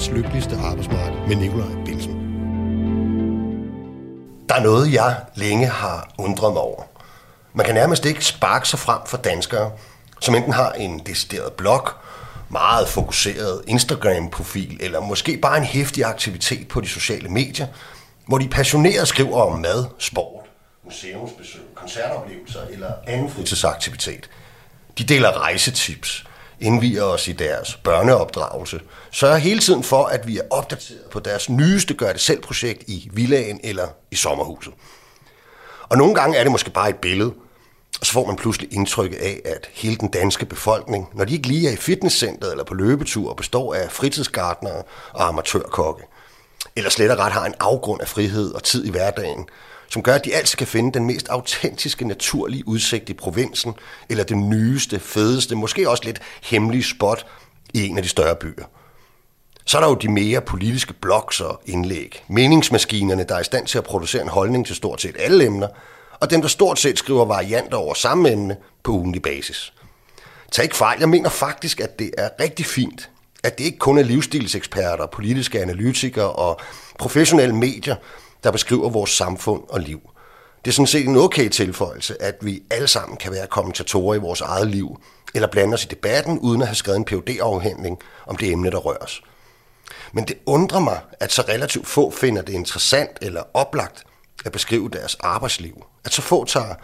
[0.00, 2.12] verdens lykkeligste arbejdsmarked med Nikolaj Bilsen.
[4.48, 6.82] Der er noget, jeg længe har undret mig over.
[7.54, 9.72] Man kan nærmest ikke sparke sig frem for danskere,
[10.20, 11.88] som enten har en decideret blog,
[12.48, 17.66] meget fokuseret Instagram-profil, eller måske bare en hæftig aktivitet på de sociale medier,
[18.26, 20.44] hvor de passioneret skriver om mad, sport,
[20.84, 24.30] museumsbesøg, koncertoplevelser eller anden fritidsaktivitet.
[24.98, 26.24] De deler rejsetips,
[26.60, 31.50] indviger os i deres børneopdragelse, sørger hele tiden for, at vi er opdateret på deres
[31.50, 34.72] nyeste gør-det-selv-projekt i villaen eller i sommerhuset.
[35.88, 37.32] Og nogle gange er det måske bare et billede,
[38.00, 41.48] og så får man pludselig indtryk af, at hele den danske befolkning, når de ikke
[41.48, 44.82] lige er i fitnesscenteret eller på løbetur, består af fritidsgardnere
[45.12, 46.02] og amatørkokke.
[46.76, 49.46] Eller slet og ret har en afgrund af frihed og tid i hverdagen,
[49.90, 53.74] som gør, at de altid kan finde den mest autentiske, naturlige udsigt i provinsen,
[54.08, 57.26] eller det nyeste, fedeste, måske også lidt hemmelige spot
[57.74, 58.64] i en af de større byer.
[59.64, 62.24] Så er der jo de mere politiske blogs og indlæg.
[62.28, 65.68] Meningsmaskinerne, der er i stand til at producere en holdning til stort set alle emner,
[66.20, 69.72] og dem, der stort set skriver varianter over samme emne på ugenlig basis.
[70.52, 73.10] Tag ikke fejl, jeg mener faktisk, at det er rigtig fint,
[73.44, 76.60] at det ikke kun er livsstilseksperter, politiske analytikere og
[76.98, 77.96] professionelle medier,
[78.44, 80.00] der beskriver vores samfund og liv.
[80.64, 84.18] Det er sådan set en okay tilføjelse, at vi alle sammen kan være kommentatorer i
[84.18, 85.00] vores eget liv,
[85.34, 88.70] eller blande os i debatten, uden at have skrevet en phd afhandling om det emne,
[88.70, 89.22] der røres.
[90.12, 94.04] Men det undrer mig, at så relativt få finder det interessant eller oplagt
[94.44, 95.84] at beskrive deres arbejdsliv.
[96.04, 96.74] At så få tager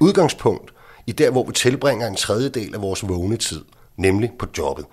[0.00, 0.72] udgangspunkt
[1.06, 3.64] i der, hvor vi tilbringer en tredjedel af vores vågne tid,
[3.96, 4.86] nemlig på jobbet.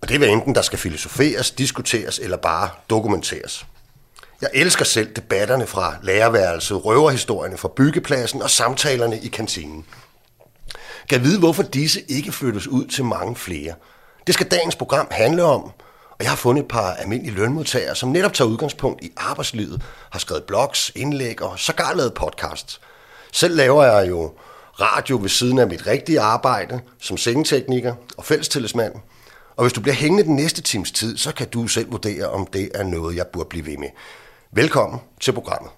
[0.00, 3.66] Og det er enten, der skal filosoferes, diskuteres eller bare dokumenteres.
[4.42, 9.84] Jeg elsker selv debatterne fra lærerværelset, røverhistorierne fra byggepladsen og samtalerne i kantinen.
[11.08, 13.74] Kan vide, hvorfor disse ikke flyttes ud til mange flere.
[14.26, 15.62] Det skal dagens program handle om,
[16.10, 20.18] og jeg har fundet et par almindelige lønmodtagere, som netop tager udgangspunkt i arbejdslivet, har
[20.18, 22.80] skrevet blogs, indlæg og sågar lavet podcasts.
[23.32, 24.32] Selv laver jeg jo
[24.80, 28.92] radio ved siden af mit rigtige arbejde som sengetekniker og fællestillidsmand.
[29.56, 32.46] Og hvis du bliver hængende den næste times tid, så kan du selv vurdere, om
[32.46, 33.88] det er noget, jeg burde blive ved med.
[34.52, 35.70] Velkommen til programmet.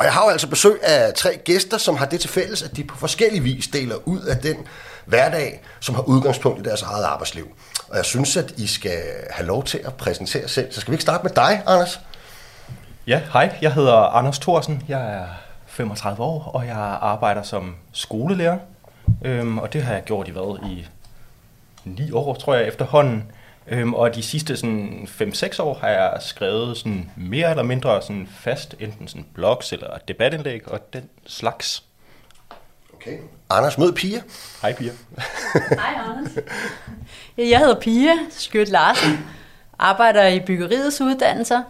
[0.00, 2.76] Og jeg har jo altså besøg af tre gæster, som har det til fælles, at
[2.76, 4.56] de på forskellige vis deler ud af den
[5.06, 7.48] hverdag, som har udgangspunkt i deres eget arbejdsliv.
[7.88, 10.72] Og jeg synes, at I skal have lov til at præsentere selv.
[10.72, 12.00] Så skal vi ikke starte med dig, Anders?
[13.06, 13.58] Ja, hej.
[13.62, 14.82] Jeg hedder Anders Thorsen.
[14.88, 15.26] Jeg er
[15.66, 18.58] 35 år, og jeg arbejder som skolelærer.
[19.22, 20.68] Øhm, og det har jeg gjort i hvad?
[20.70, 20.86] I
[21.84, 23.32] 9 år, tror jeg, efterhånden.
[23.68, 28.74] Øhm, og de sidste 5-6 år har jeg skrevet sådan mere eller mindre sådan fast,
[28.80, 31.82] enten sådan blogs eller debatindlæg og den slags.
[32.94, 33.18] Okay.
[33.50, 34.22] Anders mød Pia.
[34.62, 34.90] Hej Pia.
[35.54, 36.32] Hej Anders.
[37.38, 39.26] Jeg hedder Pia Skødt Larsen,
[39.78, 41.62] arbejder i byggeriets uddannelser,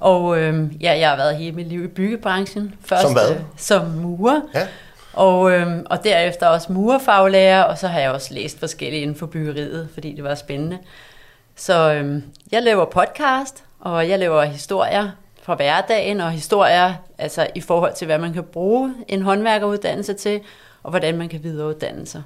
[0.00, 2.74] og øh, ja, jeg har været hele mit liv i byggebranchen.
[2.84, 3.30] Først, som hvad?
[3.30, 4.40] Øh, som murer.
[4.54, 4.66] Ja.
[5.12, 9.26] Og, øh, og derefter også murerfaglærer, og så har jeg også læst forskellige inden for
[9.26, 10.78] byggeriet, fordi det var spændende.
[11.56, 12.22] Så øh,
[12.52, 15.10] jeg laver podcast, og jeg laver historier
[15.42, 20.40] fra hverdagen, og historier altså i forhold til, hvad man kan bruge en håndværkeruddannelse til,
[20.82, 22.22] og hvordan man kan videreuddanne sig.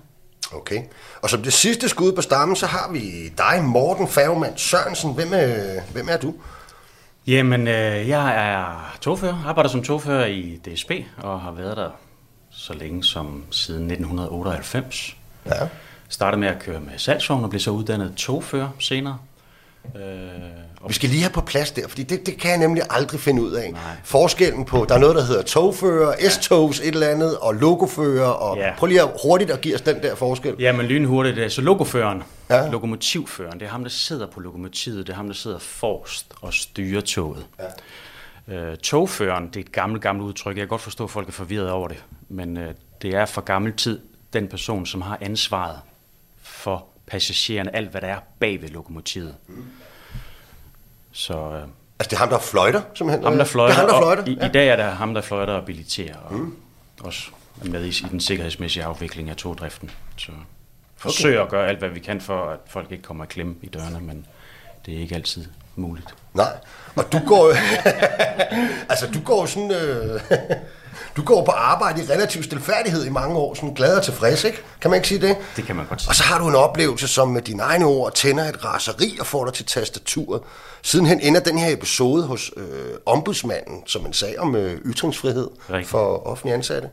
[0.53, 0.83] Okay.
[1.23, 5.15] Og som det sidste skud på stammen, så har vi dig, Morten Fagmand Sørensen.
[5.15, 6.35] Hvem er, hvem er du?
[7.27, 11.91] Jamen, øh, jeg er togfører, arbejder som togfører i DSB, og har været der
[12.51, 15.17] så længe som siden 1998.
[15.47, 15.69] Ja.
[16.15, 19.19] Startede med at køre med salgsvogn og blev så uddannet togfører senere.
[19.97, 20.03] Øh,
[20.81, 23.21] og vi skal lige have på plads der, fordi det, det kan jeg nemlig aldrig
[23.21, 23.73] finde ud af.
[23.73, 23.81] Nej.
[24.05, 26.29] Forskellen på, der er noget, der hedder togfører, ja.
[26.29, 28.73] S-togs et eller andet, og logofører, og ja.
[28.79, 30.55] prøv lige at hurtigt at give os den der forskel.
[30.59, 32.71] Ja, men lynhurtigt, så logoføreren, ja.
[32.71, 36.55] lokomotivføreren, det er ham, der sidder på lokomotivet, det er ham, der sidder forrest og
[36.55, 37.47] styrer toget.
[38.49, 38.55] Ja.
[38.55, 41.33] Øh, togføreren, det er et gammelt, gammelt udtryk, jeg kan godt forstå, at folk er
[41.33, 44.01] forvirret over det, men øh, det er for gammel tid
[44.33, 45.77] den person, som har ansvaret
[46.45, 49.35] for passagererne, alt hvad der er bag ved lokomotivet.
[49.49, 49.65] Mm.
[51.13, 51.63] Så, øh,
[51.99, 53.25] altså det er ham, der fløjter, simpelthen?
[53.25, 53.75] Ham, der fløjter.
[53.75, 54.33] Det er ham, der fløjter.
[54.33, 54.49] I, ja.
[54.49, 56.57] I dag er det ham, der fløjter og biliterer, og mm.
[57.01, 57.31] også
[57.65, 59.91] er med i, i den sikkerhedsmæssige afvikling af togdriften.
[60.17, 60.33] Så
[60.97, 61.47] forsøger okay.
[61.47, 64.01] at gøre alt, hvad vi kan for, at folk ikke kommer i klemme i dørene,
[64.01, 64.27] men
[64.87, 65.45] det er ikke altid
[65.77, 66.15] muligt.
[66.35, 66.53] Nej,
[66.97, 67.53] og du går
[68.91, 70.21] altså du går sådan, øh,
[71.17, 74.63] du går på arbejde i relativ stilfærdighed i mange år, sådan glad og tilfreds, ikke?
[74.81, 75.37] Kan man ikke sige det?
[75.57, 76.11] Det kan man godt sige.
[76.11, 79.27] Og så har du en oplevelse, som med dine egne ord tænder et raseri og
[79.27, 80.43] får dig til tastaturet.
[80.83, 82.65] Sidenhen ender den her episode hos øh,
[83.07, 85.89] ombudsmanden, som en sag om øh, ytringsfrihed Rigtig.
[85.89, 86.89] for offentlige ansatte.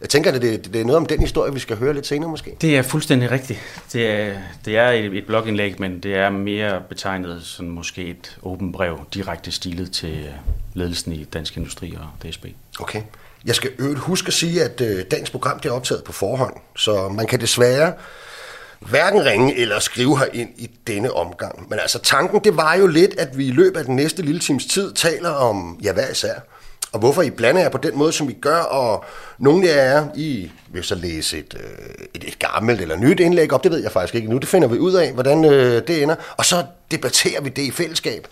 [0.00, 2.30] Jeg tænker, at det, det er noget om den historie, vi skal høre lidt senere
[2.30, 2.56] måske.
[2.60, 3.58] Det er fuldstændig rigtigt.
[3.92, 4.34] Det er,
[4.64, 9.00] det er et, et blogindlæg, men det er mere betegnet som måske et åbent brev,
[9.14, 10.32] direkte stilet til øh,
[10.74, 12.46] ledelsen i Dansk Industri og DSB.
[12.80, 13.02] Okay.
[13.44, 16.54] Jeg skal øvrigt huske at sige, at øh, dagens program det er optaget på forhånd,
[16.76, 17.92] så man kan desværre
[18.90, 21.70] hverken ringe eller skrive her ind i denne omgang.
[21.70, 24.40] Men altså tanken, det var jo lidt, at vi i løbet af den næste lille
[24.40, 26.34] times tid taler om, ja hvad især,
[26.92, 29.04] og hvorfor I blander jer på den måde, som vi gør, og
[29.38, 33.52] nogle af jer, I vil så læse et, øh, et, et gammelt eller nyt indlæg
[33.52, 36.02] op, det ved jeg faktisk ikke nu, det finder vi ud af, hvordan øh, det
[36.02, 38.26] ender, og så debatterer vi det i fællesskab.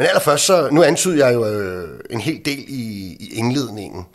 [0.00, 4.06] Men allerførst, så, nu antyder jeg jo øh, en hel del i, i indledningen,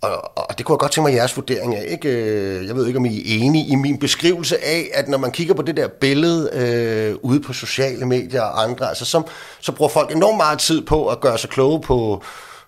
[0.00, 1.84] og, og det kunne jeg godt tænke mig jeres vurdering af.
[1.88, 2.08] Ikke?
[2.08, 5.30] Øh, jeg ved ikke, om I er enige i min beskrivelse af, at når man
[5.30, 9.22] kigger på det der billede øh, ude på sociale medier og andre, altså, så,
[9.60, 12.22] så bruger folk enormt meget tid på at gøre sig kloge på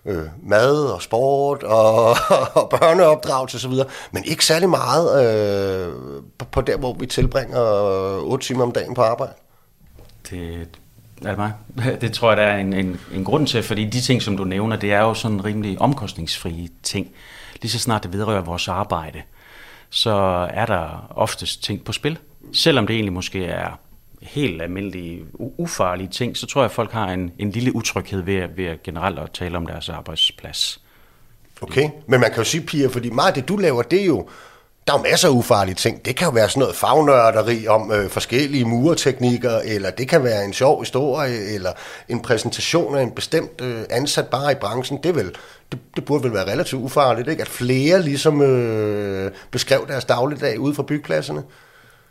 [0.05, 2.09] øh, mad og sport og,
[2.59, 3.73] og børneopdragelse osv.,
[4.11, 5.93] men ikke særlig meget øh,
[6.37, 7.61] på, på der, hvor vi tilbringer
[8.21, 9.33] 8 timer om dagen på arbejde.
[10.29, 10.67] Det,
[11.21, 11.53] er det mig?
[12.01, 14.43] Det tror jeg, der er en, en, en grund til, fordi de ting, som du
[14.43, 17.07] nævner, det er jo sådan rimelig omkostningsfrie ting.
[17.61, 19.21] Lige så snart det vedrører vores arbejde,
[19.89, 20.11] så
[20.53, 22.17] er der oftest ting på spil.
[22.53, 23.79] Selvom det egentlig måske er
[24.21, 28.47] helt almindelige, ufarlige ting, så tror jeg, at folk har en, en lille utryghed ved,
[28.55, 30.81] ved generelt at tale om deres arbejdsplads.
[31.61, 34.05] Okay, men man kan jo sige, Pia, fordi meget af det, du laver, det er
[34.05, 34.29] jo
[34.89, 36.05] der er jo masser af ufarlige ting.
[36.05, 40.45] Det kan jo være sådan noget fagnørderi om øh, forskellige murteknikker, eller det kan være
[40.45, 41.71] en sjov historie, eller
[42.07, 44.99] en præsentation af en bestemt øh, ansat bare i branchen.
[45.03, 45.35] Det, vel,
[45.71, 47.41] det, det burde vel være relativt ufarligt, ikke?
[47.41, 51.43] at flere ligesom øh, beskrev deres dagligdag ude fra byggepladserne.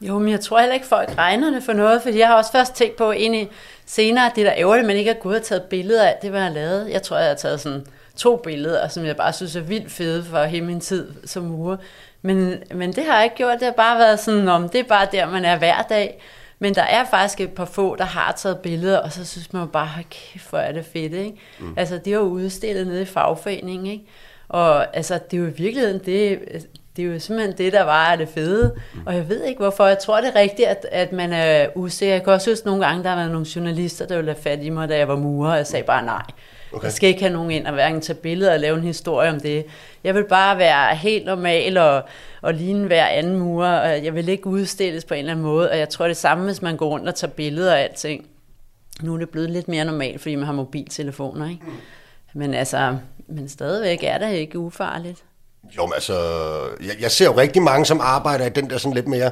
[0.01, 2.53] Jo, men jeg tror heller ikke, folk regner det for noget, fordi jeg har også
[2.53, 3.51] først tænkt på egentlig
[3.87, 6.47] senere, det der ærgerligt, man ikke har gået og taget billeder af det, man jeg
[6.47, 6.91] har lavet.
[6.91, 7.87] Jeg tror, jeg har taget sådan
[8.17, 11.77] to billeder, som jeg bare synes er vildt fede for hele min tid som murer.
[12.23, 13.59] Men, men det har jeg ikke gjort.
[13.59, 16.23] Det har bare været sådan, om det er bare der, man er hver dag.
[16.59, 19.69] Men der er faktisk et par få, der har taget billeder, og så synes man
[19.69, 21.37] bare, kæft, hvor er det fedt, ikke?
[21.59, 21.75] Mm.
[21.77, 24.05] Altså, det er jo udstillet nede i fagforeningen, ikke?
[24.49, 26.41] Og altså, det er jo i virkeligheden, det,
[26.97, 28.75] det er jo simpelthen det, der var det fede.
[28.95, 29.01] Mm.
[29.07, 29.87] Og jeg ved ikke hvorfor.
[29.87, 32.15] Jeg tror, det er rigtigt, at, at man er usikker.
[32.15, 34.69] Jeg kan også huske nogle gange, der var nogle journalister, der ville have fat i
[34.69, 36.23] mig, da jeg var murer, og jeg sagde bare nej.
[36.73, 36.85] Okay.
[36.85, 39.41] Jeg skal ikke have nogen ind og hverken tage billeder og lave en historie om
[39.41, 39.67] det.
[40.05, 42.03] Jeg vil bare være helt normal og,
[42.43, 45.71] og ligne hver anden murer, og jeg vil ikke udstilles på en eller anden måde.
[45.71, 48.27] Og jeg tror det samme, hvis man går rundt og tager billeder og alting.
[49.03, 51.63] Nu er det blevet lidt mere normalt, fordi man har mobiltelefoner, ikke?
[52.35, 52.97] Men altså,
[53.29, 55.25] men stadigvæk er det ikke ufarligt.
[55.77, 56.15] Jo, men altså,
[56.81, 59.31] jeg, jeg ser jo rigtig mange, som arbejder i den der sådan lidt mere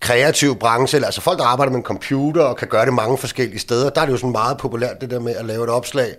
[0.00, 3.58] kreativ branche, altså folk, der arbejder med en computer og kan gøre det mange forskellige
[3.58, 6.14] steder, der er det jo sådan meget populært, det der med at lave et opslag,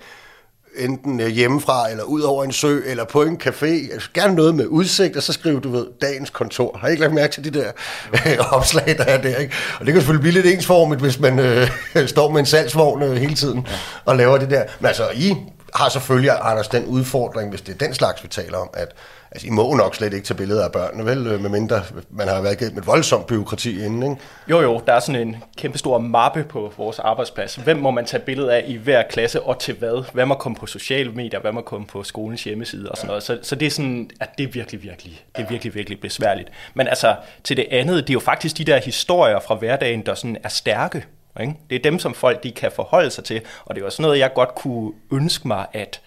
[0.78, 3.94] enten øh, hjemmefra, eller ud over en sø, eller på en café.
[3.94, 6.78] Altså, gerne noget med udsigt, og så skriver du ved, dagens kontor.
[6.82, 7.72] Har I ikke lagt mærke til de der
[8.14, 9.38] øh, opslag, der er der?
[9.38, 9.54] Ikke?
[9.80, 11.68] Og det kan selvfølgelig blive lidt ensformigt, hvis man øh,
[12.08, 13.76] står med en salgsvogn øh, hele tiden ja.
[14.06, 14.64] og laver det der.
[14.80, 15.36] Men altså, I
[15.76, 18.96] har selvfølgelig, Anders, den udfordring, hvis det er den slags, vi taler om, at
[19.34, 21.28] Altså, I må nok slet ikke tage billeder af børnene, vel?
[21.28, 24.16] Øh, medmindre man har været igennem et voldsomt byråkrati inden, ikke?
[24.48, 24.82] Jo, jo.
[24.88, 27.56] Der er sådan en kæmpe stor mappe på vores arbejdsplads.
[27.56, 30.04] Hvem må man tage billeder af i hver klasse, og til hvad?
[30.14, 31.40] Hvad må komme på sociale medier?
[31.40, 32.90] Hvad må komme på skolens hjemmeside?
[32.90, 33.24] Og sådan noget.
[33.24, 36.50] Så, så det er sådan, at det er virkelig, virkelig, det er virkelig, virkelig besværligt.
[36.74, 40.16] Men altså, til det andet, det er jo faktisk de der historier fra hverdagen, der
[40.16, 41.06] sådan er stærke.
[41.40, 41.54] Ikke?
[41.70, 43.42] Det er dem, som folk de kan forholde sig til.
[43.66, 46.02] Og det er også noget, jeg godt kunne ønske mig, at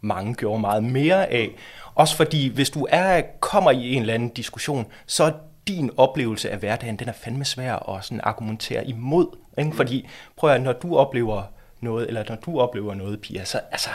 [0.00, 1.50] mange gjorde meget mere af.
[1.94, 5.32] Også fordi, hvis du er kommer i en eller anden diskussion, så er
[5.68, 9.26] din oplevelse af hverdagen, den er fandme svær at sådan argumentere imod.
[9.58, 9.76] Ikke?
[9.76, 11.42] Fordi, prøv at når du oplever
[11.80, 13.90] noget, eller når du oplever noget, Pia, så, altså,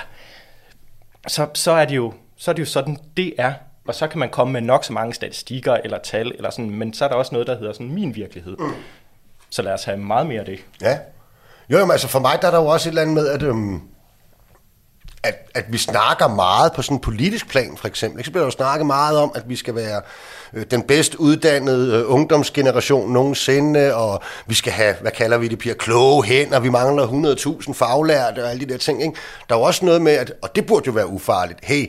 [1.27, 3.53] så, så, er det jo, så er det jo sådan, det er.
[3.87, 6.93] Og så kan man komme med nok så mange statistikker eller tal, eller sådan, men
[6.93, 8.57] så er der også noget, der hedder sådan min virkelighed.
[9.51, 10.59] Så lad os have meget mere af det.
[10.81, 10.97] Ja.
[11.69, 13.43] Jo, jamen, altså for mig der er der jo også et eller andet med, at
[13.43, 13.81] øhm,
[15.23, 18.25] at, at vi snakker meget på sådan en politisk plan, for eksempel.
[18.25, 20.01] Så bliver der jo snakket meget om, at vi skal være
[20.53, 25.59] øh, den bedst uddannede øh, ungdomsgeneration nogensinde, og vi skal have, hvad kalder vi det,
[25.59, 27.07] Pia, kloge hænder, vi mangler
[27.67, 29.01] 100.000 faglærte og alle de der ting.
[29.01, 29.15] Ikke?
[29.49, 31.85] Der er jo også noget med, at, og det burde jo være ufarligt, hey,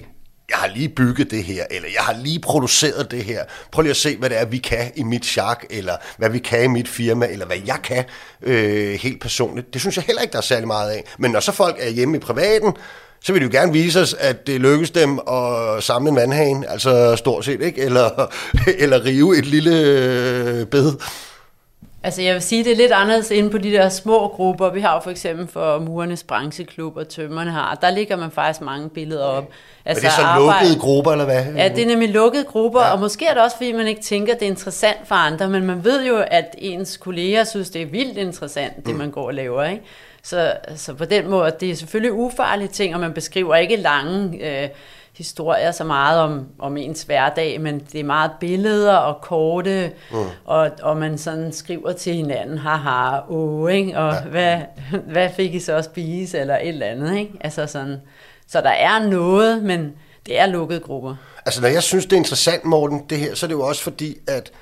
[0.50, 3.44] jeg har lige bygget det her, eller jeg har lige produceret det her.
[3.72, 6.38] Prøv lige at se, hvad det er, vi kan i mit chak, eller hvad vi
[6.38, 8.04] kan i mit firma, eller hvad jeg kan
[8.42, 9.72] øh, helt personligt.
[9.72, 11.04] Det synes jeg heller ikke, der er særlig meget af.
[11.18, 12.72] Men når så folk er hjemme i privaten,
[13.24, 16.70] så vil de jo gerne vise os, at det lykkes dem at samle en vandhane,
[16.70, 17.82] altså stort set, ikke?
[17.82, 18.32] Eller,
[18.82, 20.92] eller rive et lille øh, bed.
[22.04, 24.70] Altså jeg vil sige, det er lidt anderledes inde på de der små grupper.
[24.70, 28.60] Vi har jo for eksempel for Murernes Brancheklub og Tømmerne har, der ligger man faktisk
[28.60, 29.50] mange billeder op.
[29.84, 30.64] Altså, er det så arbejde.
[30.64, 31.44] lukkede grupper, eller hvad?
[31.56, 32.92] Ja, det er nemlig lukkede grupper, ja.
[32.92, 35.48] og måske er det også, fordi man ikke tænker, at det er interessant for andre,
[35.48, 38.98] men man ved jo, at ens kolleger synes, det er vildt interessant, det mm.
[38.98, 39.82] man går og laver, ikke?
[40.22, 44.38] Så, så på den måde, det er selvfølgelig ufarlige ting, og man beskriver ikke lange
[44.62, 44.68] øh,
[45.16, 50.16] historier så meget om, om ens hverdag, men det er meget billeder og korte, mm.
[50.44, 53.98] og, og man sådan skriver til hinanden, haha, åh, ikke?
[53.98, 54.20] og ja.
[54.20, 54.58] hvad,
[55.12, 57.18] hvad fik I så at spise, eller et eller andet.
[57.18, 57.32] Ikke?
[57.40, 57.96] Altså sådan,
[58.46, 59.92] så der er noget, men
[60.26, 61.14] det er lukkede grupper.
[61.46, 63.82] Altså når jeg synes, det er interessant, Morten, det her, så er det jo også
[63.82, 64.52] fordi, at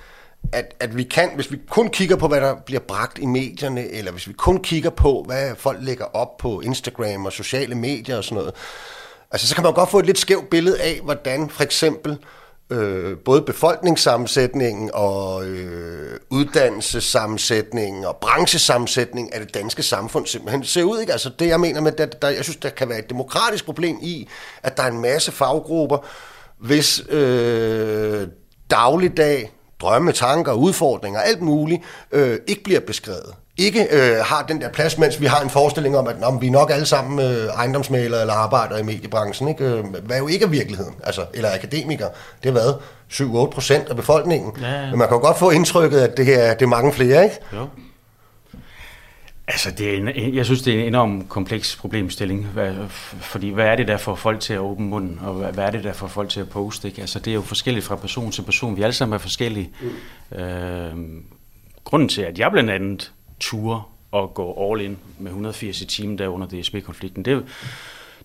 [0.52, 3.88] at, at vi kan, hvis vi kun kigger på, hvad der bliver bragt i medierne,
[3.88, 8.16] eller hvis vi kun kigger på, hvad folk lægger op på Instagram og sociale medier
[8.16, 8.54] og sådan noget,
[9.30, 12.18] altså så kan man godt få et lidt skævt billede af, hvordan for eksempel
[12.70, 21.00] øh, både befolkningssammensætningen og øh, uddannelsessammensætningen og branchesammensætningen af det danske samfund simpelthen ser ud.
[21.00, 21.12] Ikke?
[21.12, 23.98] Altså det jeg mener med, at der, jeg synes, der kan være et demokratisk problem
[24.02, 24.28] i,
[24.62, 25.98] at der er en masse faggrupper,
[26.58, 28.28] hvis øh,
[28.70, 31.82] dagligdag drømme, tanker, udfordringer, alt muligt,
[32.12, 33.34] øh, ikke bliver beskrevet.
[33.60, 36.46] Ikke øh, har den der plads, mens vi har en forestilling om, at om vi
[36.46, 39.48] er nok alle sammen øh, ejendomsmalere eller arbejder i mediebranchen.
[39.48, 39.64] Ikke?
[39.64, 42.08] Øh, hvad er jo ikke er virkeligheden, altså, eller akademikere.
[42.42, 42.76] Det har været
[43.12, 44.52] 7-8 procent af befolkningen.
[44.60, 44.90] Ja, ja.
[44.90, 47.36] Men man kan jo godt få indtrykket, at det her det er mange flere, ikke?
[47.52, 47.66] Jo.
[49.48, 52.74] Altså, det er en, jeg synes, det er en enorm kompleks problemstilling, hvad,
[53.20, 55.70] fordi hvad er det, der får folk til at åbne munden, og hvad, hvad er
[55.70, 56.88] det, der får folk til at poste?
[56.88, 57.00] Ikke?
[57.00, 58.76] Altså, det er jo forskelligt fra person til person.
[58.76, 59.70] Vi alle sammen er forskellige.
[60.32, 60.38] Mm.
[60.38, 60.92] Øh,
[61.84, 63.82] grunden til, at jeg blandt andet ture
[64.12, 67.44] og gå all in med 180 i timen der under DSB-konflikten, det,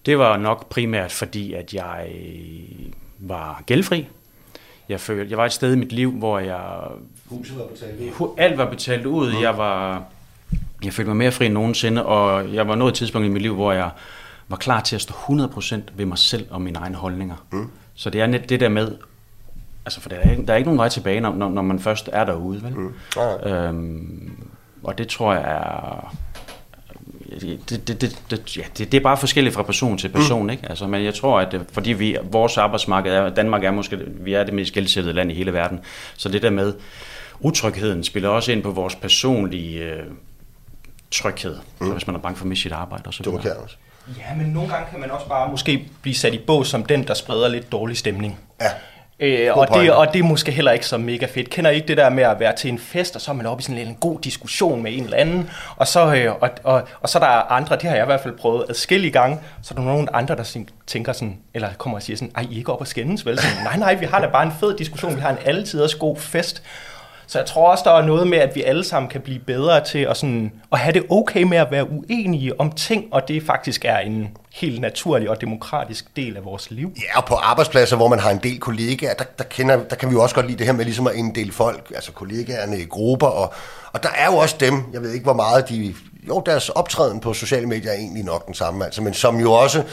[0.05, 2.10] det var nok primært fordi, at jeg
[3.19, 4.07] var gældfri.
[4.89, 6.81] Jeg, følte, jeg var et sted i mit liv, hvor jeg...
[7.25, 8.36] Huset var betalt ud.
[8.38, 9.34] Alt var betalt ud.
[9.34, 9.41] Mm.
[9.41, 10.03] Jeg var
[10.84, 13.41] jeg følte mig mere fri end nogensinde, og jeg var nået et tidspunkt i mit
[13.41, 13.89] liv, hvor jeg
[14.48, 17.36] var klar til at stå 100% ved mig selv og mine egne holdninger.
[17.51, 17.69] Mm.
[17.95, 18.98] Så det er net det der med,
[19.86, 22.25] altså for der er, der er ikke nogen vej tilbage, når, når man først er
[22.25, 22.75] derude, vel?
[22.75, 22.93] Mm.
[23.17, 23.67] Ah.
[23.69, 24.48] Øhm,
[24.85, 26.15] og det tror jeg er,
[27.41, 30.49] det, det, det, det, ja, det, det er bare forskelligt fra person til person, mm.
[30.49, 30.69] ikke?
[30.69, 34.43] Altså, men jeg tror, at fordi vi, vores arbejdsmarked er, Danmark er måske, vi er
[34.43, 35.79] det mest gældsættede land i hele verden,
[36.17, 36.73] så det der med
[37.39, 40.03] utrygheden spiller også ind på vores personlige øh,
[41.11, 41.91] tryghed, mm.
[41.91, 43.03] hvis man er bange for at miste sit arbejde.
[43.07, 43.75] Og så det kan også.
[44.07, 47.07] Ja, men nogle gange kan man også bare måske blive sat i bås som den,
[47.07, 48.39] der spreder lidt dårlig stemning.
[48.61, 48.67] Ja.
[49.19, 51.50] Øh, og, det, og det er måske heller ikke så mega fedt.
[51.50, 53.45] Kender I ikke det der med at være til en fest, og så er man
[53.45, 56.88] oppe i sådan en god diskussion med en eller anden, og så, øh, og, og,
[57.01, 59.74] og så er der andre, det har jeg i hvert fald prøvet adskillige gange, så
[59.74, 60.57] er der nogle andre, der
[60.88, 63.39] tænker sådan, eller kommer og siger sådan, ej, I er ikke op og skændes, vel?
[63.39, 66.17] Sådan, nej, nej, vi har da bare en fed diskussion, vi har en altiders god
[66.17, 66.63] fest.
[67.27, 69.84] Så jeg tror også, der er noget med, at vi alle sammen kan blive bedre
[69.84, 73.44] til at, sådan, at have det okay med at være uenige om ting, og det
[73.44, 76.94] faktisk er en helt naturlig og demokratisk del af vores liv.
[76.98, 80.10] Ja, og på arbejdspladser, hvor man har en del kollegaer, der, der, kender, der kan
[80.10, 82.86] vi jo også godt lide det her med ligesom at inddele folk, altså kollegaerne i
[82.86, 83.53] grupper, og,
[83.94, 85.96] og der er jo også dem, jeg ved ikke hvor meget de,
[86.27, 89.51] jo deres optræden på sociale medier er egentlig nok den samme, altså, men som jo
[89.51, 89.84] også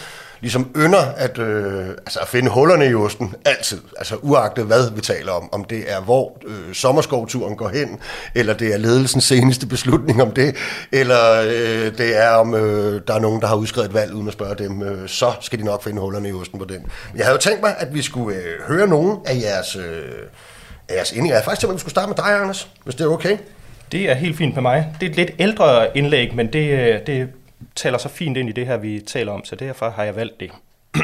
[0.42, 3.80] ligesom ynder at, øh, altså at finde hullerne i osten altid.
[3.98, 5.48] Altså uagtet hvad vi taler om.
[5.52, 7.98] Om det er hvor øh, sommerskovturen går hen,
[8.34, 10.56] eller det er ledelsens seneste beslutning om det,
[10.92, 14.26] eller øh, det er om øh, der er nogen, der har udskrevet et valg uden
[14.26, 16.86] at spørge dem, øh, så skal de nok finde hullerne i osten på den.
[17.16, 19.82] Jeg havde jo tænkt mig, at vi skulle øh, høre nogen af jeres, øh,
[20.88, 21.28] af jeres indlæg.
[21.28, 23.08] Jeg havde faktisk tænkt mig, at vi skulle starte med dig, Anders, hvis det er
[23.08, 23.38] okay.
[23.92, 24.88] Det er helt fint med mig.
[25.00, 27.28] Det er et lidt ældre indlæg, men det, øh, det
[27.74, 30.40] taler så fint ind i det her, vi taler om, så derfor har jeg valgt
[30.40, 30.50] det.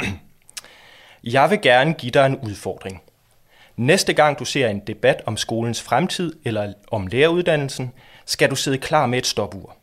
[1.24, 3.02] jeg vil gerne give dig en udfordring.
[3.76, 7.92] Næste gang du ser en debat om skolens fremtid eller om læreruddannelsen,
[8.26, 9.76] skal du sidde klar med et stopur.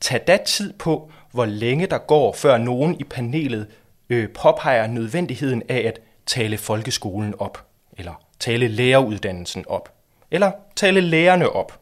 [0.00, 3.66] Tag da tid på, hvor længe der går, før nogen i panelet
[4.10, 7.66] øh, påpeger nødvendigheden af at tale folkeskolen op,
[7.98, 9.92] eller tale læreruddannelsen op,
[10.30, 11.81] eller tale lærerne op.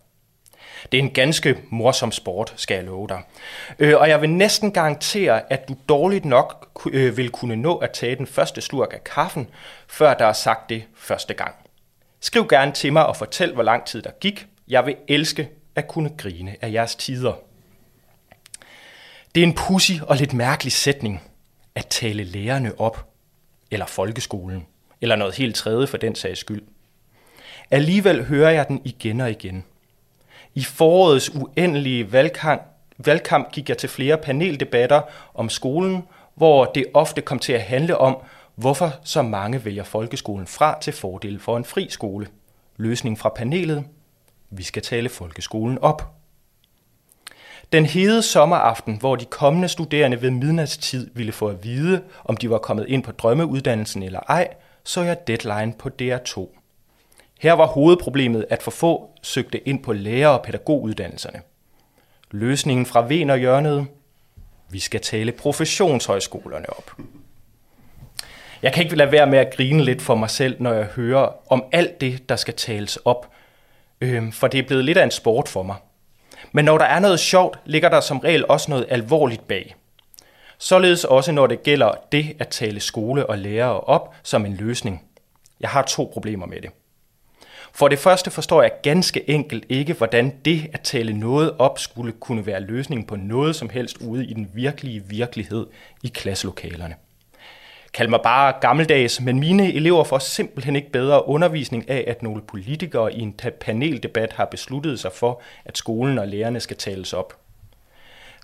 [0.92, 3.22] Det er en ganske morsom sport, skal jeg love dig.
[3.78, 7.90] Øh, og jeg vil næsten garantere, at du dårligt nok øh, vil kunne nå at
[7.90, 9.48] tage den første slurk af kaffen,
[9.88, 11.54] før der er sagt det første gang.
[12.20, 14.46] Skriv gerne til mig og fortæl, hvor lang tid der gik.
[14.68, 17.32] Jeg vil elske at kunne grine af jeres tider.
[19.34, 21.22] Det er en pussy og lidt mærkelig sætning
[21.74, 23.06] at tale lærerne op,
[23.70, 24.66] eller folkeskolen,
[25.00, 26.62] eller noget helt tredje for den sags skyld.
[27.70, 29.64] Alligevel hører jeg den igen og igen.
[30.54, 32.62] I forårets uendelige valgkamp,
[32.98, 35.00] valgkamp gik jeg til flere paneldebatter
[35.34, 36.04] om skolen,
[36.34, 38.16] hvor det ofte kom til at handle om,
[38.54, 42.26] hvorfor så mange vælger folkeskolen fra til fordel for en fri skole.
[42.76, 43.84] Løsning fra panelet.
[44.50, 46.14] Vi skal tale folkeskolen op.
[47.72, 52.50] Den hede sommeraften, hvor de kommende studerende ved midnatstid ville få at vide, om de
[52.50, 54.48] var kommet ind på drømmeuddannelsen eller ej,
[54.84, 56.59] så jeg deadline på DR2.
[57.40, 61.42] Her var hovedproblemet, at for få søgte ind på lærer- og pædagoguddannelserne.
[62.30, 63.86] Løsningen fra Ven og hjørnet?
[64.70, 66.96] Vi skal tale professionshøjskolerne op.
[68.62, 71.52] Jeg kan ikke lade være med at grine lidt for mig selv, når jeg hører
[71.52, 73.30] om alt det, der skal tales op.
[74.00, 75.76] Øhm, for det er blevet lidt af en sport for mig.
[76.52, 79.74] Men når der er noget sjovt, ligger der som regel også noget alvorligt bag.
[80.58, 85.04] Således også når det gælder det at tale skole og lærere op som en løsning.
[85.60, 86.70] Jeg har to problemer med det.
[87.72, 92.12] For det første forstår jeg ganske enkelt ikke, hvordan det at tale noget op skulle
[92.12, 95.66] kunne være løsningen på noget som helst ude i den virkelige virkelighed
[96.02, 96.94] i klasselokalerne.
[97.92, 102.42] Kald mig bare gammeldags, men mine elever får simpelthen ikke bedre undervisning af, at nogle
[102.42, 107.38] politikere i en paneldebat har besluttet sig for, at skolen og lærerne skal tales op.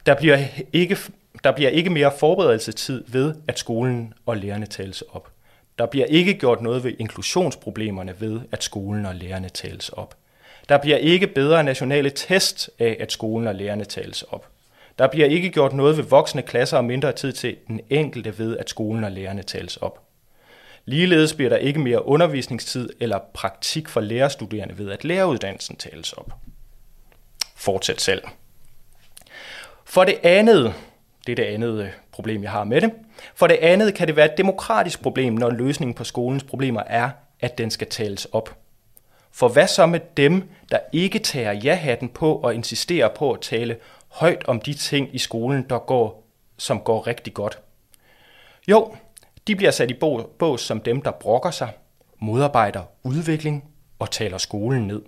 [0.07, 0.39] Der bliver
[0.73, 0.97] ikke,
[1.45, 5.36] der bliver ikke mere forberedelsestid ved, at skolen og lærerne tales op.
[5.79, 10.17] Der bliver ikke gjort noget ved inklusionsproblemerne ved, at skolen og lærerne tales op.
[10.69, 14.49] Der bliver ikke bedre nationale test af, at skolen og lærerne tales op.
[14.99, 18.57] Der bliver ikke gjort noget ved voksne klasser og mindre tid til den enkelte ved,
[18.57, 20.03] at skolen og lærerne tales op.
[20.85, 26.33] Ligeledes bliver der ikke mere undervisningstid eller praktik for lærerstuderende ved, at læreruddannelsen tales op.
[27.57, 28.23] Fortsæt selv.
[29.85, 30.75] For det andet,
[31.27, 32.93] det er det andet øh, problem, jeg har med det.
[33.35, 37.11] For det andet kan det være et demokratisk problem, når løsningen på skolens problemer er,
[37.41, 38.57] at den skal tales op.
[39.33, 43.77] For hvad så med dem, der ikke tager ja-hatten på og insisterer på at tale
[44.09, 47.59] højt om de ting i skolen, der går, som går rigtig godt?
[48.69, 48.95] Jo,
[49.47, 49.95] de bliver sat i
[50.39, 51.69] bås som dem, der brokker sig,
[52.19, 53.65] modarbejder udvikling
[53.99, 55.03] og taler skolen ned.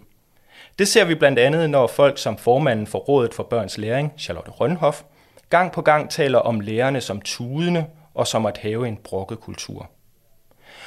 [0.78, 4.50] Det ser vi blandt andet, når folk som formanden for Rådet for Børns Læring, Charlotte
[4.50, 5.02] Rønhoff,
[5.50, 9.90] gang på gang taler om lærerne som tudende og som at have en brokkekultur.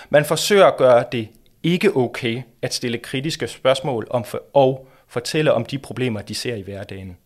[0.10, 1.30] Man forsøger at gøre det
[1.63, 6.55] ikke okay at stille kritiske spørgsmål om for, og fortælle om de problemer, de ser
[6.55, 7.18] i hverdagen.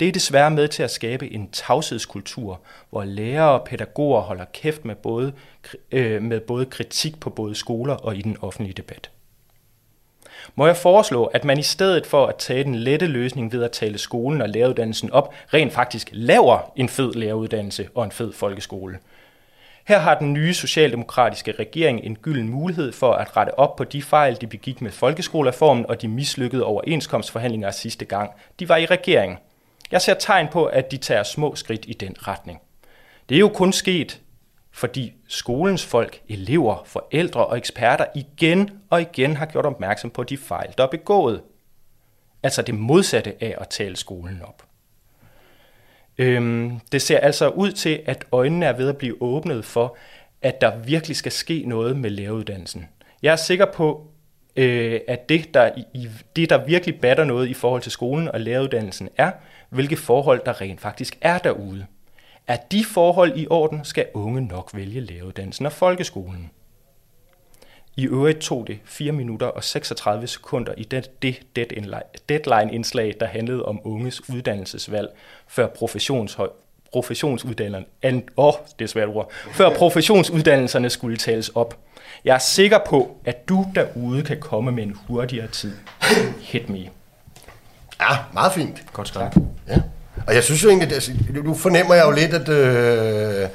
[0.00, 2.60] Det er desværre med til at skabe en tavshedskultur,
[2.90, 5.32] hvor lærere og pædagoger holder kæft med både,
[5.92, 9.10] øh, med både kritik på både skoler og i den offentlige debat.
[10.54, 13.72] Må jeg foreslå, at man i stedet for at tage den lette løsning ved at
[13.72, 18.98] tale skolen og læreruddannelsen op, rent faktisk laver en fed læreruddannelse og en fed folkeskole.
[19.88, 24.02] Her har den nye socialdemokratiske regering en gylden mulighed for at rette op på de
[24.02, 28.30] fejl, de begik med folkeskolereformen og de mislykkede overenskomstforhandlinger sidste gang.
[28.60, 29.38] De var i regering.
[29.90, 32.60] Jeg ser tegn på, at de tager små skridt i den retning.
[33.28, 34.20] Det er jo kun sket,
[34.76, 40.36] fordi skolens folk, elever, forældre og eksperter igen og igen har gjort opmærksom på de
[40.36, 41.42] fejl, der er begået.
[42.42, 44.62] Altså det modsatte af at tale skolen op.
[46.18, 49.96] Øhm, det ser altså ud til, at øjnene er ved at blive åbnet for,
[50.42, 52.88] at der virkelig skal ske noget med læreruddannelsen.
[53.22, 54.06] Jeg er sikker på,
[54.56, 58.40] øh, at det der, i, det, der virkelig batter noget i forhold til skolen og
[58.40, 59.32] læreruddannelsen, er,
[59.70, 61.86] hvilke forhold der rent faktisk er derude.
[62.48, 66.50] Er de forhold i orden, skal unge nok vælge læreruddannelsen og folkeskolen.
[67.96, 71.40] I øvrigt tog det 4 minutter og 36 sekunder i det, det
[72.28, 75.08] deadline-indslag, der handlede om unges uddannelsesvalg,
[75.48, 76.48] før professionshøj,
[76.92, 81.78] professionsuddannelserne, åh, oh, det er svært ord, før professionsuddannelserne skulle tales op.
[82.24, 85.76] Jeg er sikker på, at du derude kan komme med en hurtigere tid.
[86.40, 86.90] Hit me.
[88.00, 88.92] Ja, meget fint.
[88.92, 89.34] Godt skrevet.
[89.68, 89.80] Ja.
[90.26, 91.10] Og jeg synes jo egentlig, at,
[91.44, 93.48] nu fornemmer jeg jo lidt, at, øh,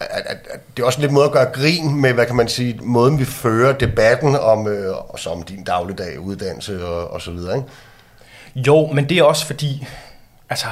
[0.00, 2.48] at, at, at det er også lidt måde at gøre grin med, hvad kan man
[2.48, 7.20] sige, måden vi fører debatten om, øh, og så om din dagligdag, uddannelse og, og
[7.20, 7.68] så videre, ikke?
[8.56, 9.86] Jo, men det er også fordi,
[10.50, 10.66] altså,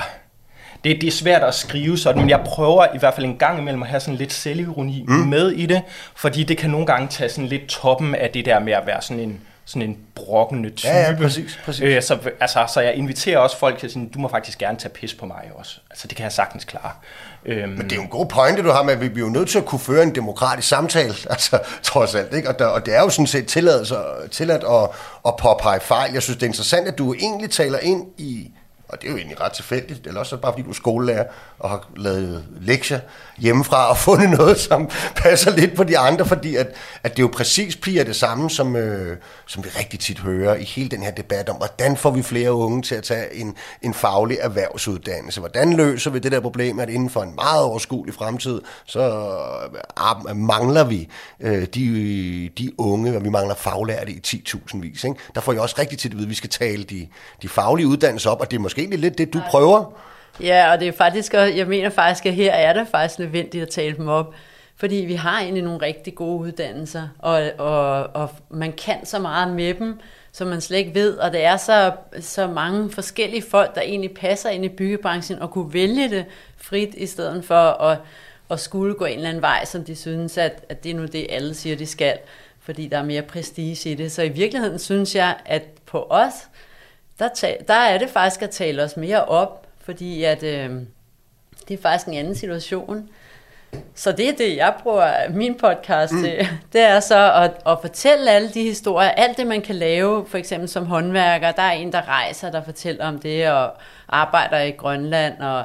[0.84, 3.58] det, det er svært at skrive sådan, men jeg prøver i hvert fald en gang
[3.58, 5.14] imellem at have sådan lidt selvironi mm.
[5.14, 5.82] med i det,
[6.14, 9.02] fordi det kan nogle gange tage sådan lidt toppen af det der med at være
[9.02, 10.88] sådan en sådan en brokkende type.
[10.88, 11.60] Ja, ja præcis.
[11.64, 11.82] præcis.
[11.82, 14.92] Øh, så, altså, så jeg inviterer også folk til sådan, du må faktisk gerne tage
[14.92, 15.80] pis på mig også.
[15.90, 16.92] Altså, det kan jeg sagtens klare.
[17.46, 19.32] Øhm, Men det er jo en god pointe, du har med, at vi bliver jo
[19.32, 22.34] nødt til at kunne føre en demokratisk samtale, altså, trods alt.
[22.34, 22.48] Ikke?
[22.48, 23.92] Og, der, og det er jo sådan set tilladt,
[24.30, 24.88] tilladt at,
[25.26, 26.12] at påpege fejl.
[26.12, 28.50] Jeg synes, det er interessant, at du egentlig taler ind i
[28.92, 31.24] og det er jo egentlig ret tilfældigt, eller også bare fordi du er skolelærer
[31.58, 33.00] og har lavet lektier
[33.38, 36.66] hjemmefra og fundet noget, som passer lidt på de andre, fordi at,
[37.02, 40.54] at det er jo præcis piger det samme, som, øh, som vi rigtig tit hører
[40.54, 43.56] i hele den her debat om, hvordan får vi flere unge til at tage en,
[43.82, 45.40] en faglig erhvervsuddannelse?
[45.40, 49.80] Hvordan løser vi det der problem, at inden for en meget overskuelig fremtid, så øh,
[49.96, 51.08] ah, mangler vi
[51.40, 55.04] øh, de, de unge, og vi mangler faglærte i 10.000 vis.
[55.04, 55.16] Ikke?
[55.34, 57.08] Der får jeg også rigtig tit at vide, at vi skal tale de,
[57.42, 59.92] de faglige uddannelser op, og det er måske lidt det, du prøver.
[60.40, 63.68] Ja, og det er faktisk, jeg mener faktisk, at her er det faktisk nødvendigt at
[63.68, 64.34] tale dem op,
[64.76, 69.54] fordi vi har egentlig nogle rigtig gode uddannelser, og, og, og man kan så meget
[69.54, 70.00] med dem,
[70.32, 74.14] som man slet ikke ved, og det er så, så mange forskellige folk, der egentlig
[74.14, 76.24] passer ind i byggebranchen, og kunne vælge det
[76.56, 77.98] frit, i stedet for at,
[78.50, 81.04] at skulle gå en eller anden vej, som de synes, at, at det er nu
[81.04, 82.18] det, alle siger, de skal,
[82.60, 84.12] fordi der er mere prestige i det.
[84.12, 86.32] Så i virkeligheden synes jeg, at på os,
[87.20, 90.70] der, der er det faktisk at tale os mere op, fordi at, øh,
[91.68, 93.08] det er faktisk en anden situation.
[93.94, 96.22] Så det er det, jeg bruger min podcast mm.
[96.22, 96.48] til.
[96.72, 100.38] Det er så at, at fortælle alle de historier, alt det man kan lave, for
[100.38, 101.52] eksempel som håndværker.
[101.52, 103.72] Der er en, der rejser, der fortæller om det, og
[104.08, 105.64] arbejder i Grønland, og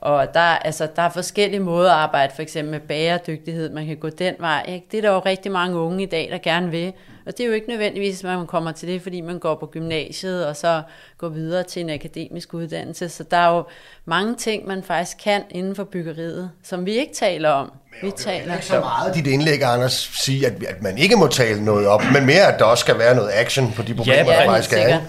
[0.00, 3.96] og der, altså, der er forskellige måder at arbejde, for eksempel med bæredygtighed, man kan
[3.96, 4.64] gå den vej.
[4.68, 4.86] Ikke?
[4.90, 6.92] Det er der jo rigtig mange unge i dag, der gerne vil.
[7.28, 9.66] Og det er jo ikke nødvendigvis, at man kommer til det, fordi man går på
[9.66, 10.82] gymnasiet, og så
[11.18, 13.08] går videre til en akademisk uddannelse.
[13.08, 13.64] Så der er jo
[14.04, 17.72] mange ting, man faktisk kan inden for byggeriet, som vi ikke taler om.
[18.02, 21.64] Vi taler ikke så meget dit indlæg, Anders, sige, at, at man ikke må tale
[21.64, 24.40] noget op, men mere, at der også skal være noget action på de problemer, ja,
[24.40, 25.00] der faktisk er.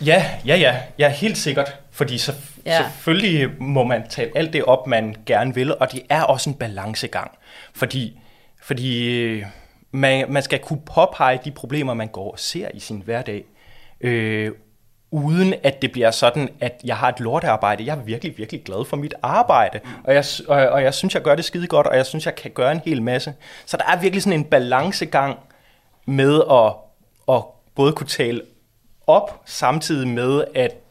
[0.00, 1.76] Ja, ja, ja, ja, helt sikkert.
[1.90, 2.32] Fordi så,
[2.66, 2.82] ja.
[2.82, 6.56] selvfølgelig må man tale alt det op, man gerne vil, og det er også en
[6.56, 7.30] balancegang.
[7.74, 8.18] Fordi,
[8.62, 9.44] fordi øh,
[9.92, 13.44] man, man skal kunne påpege de problemer, man går og ser i sin hverdag,
[14.00, 14.52] øh,
[15.10, 17.86] uden at det bliver sådan, at jeg har et lortearbejde.
[17.86, 21.22] Jeg er virkelig, virkelig glad for mit arbejde, og jeg, og, og jeg synes, jeg
[21.22, 23.34] gør det skide godt, og jeg synes, jeg kan gøre en hel masse.
[23.66, 25.38] Så der er virkelig sådan en balancegang
[26.06, 26.74] med at,
[27.36, 28.42] at både kunne tale
[29.06, 30.81] op, samtidig med, at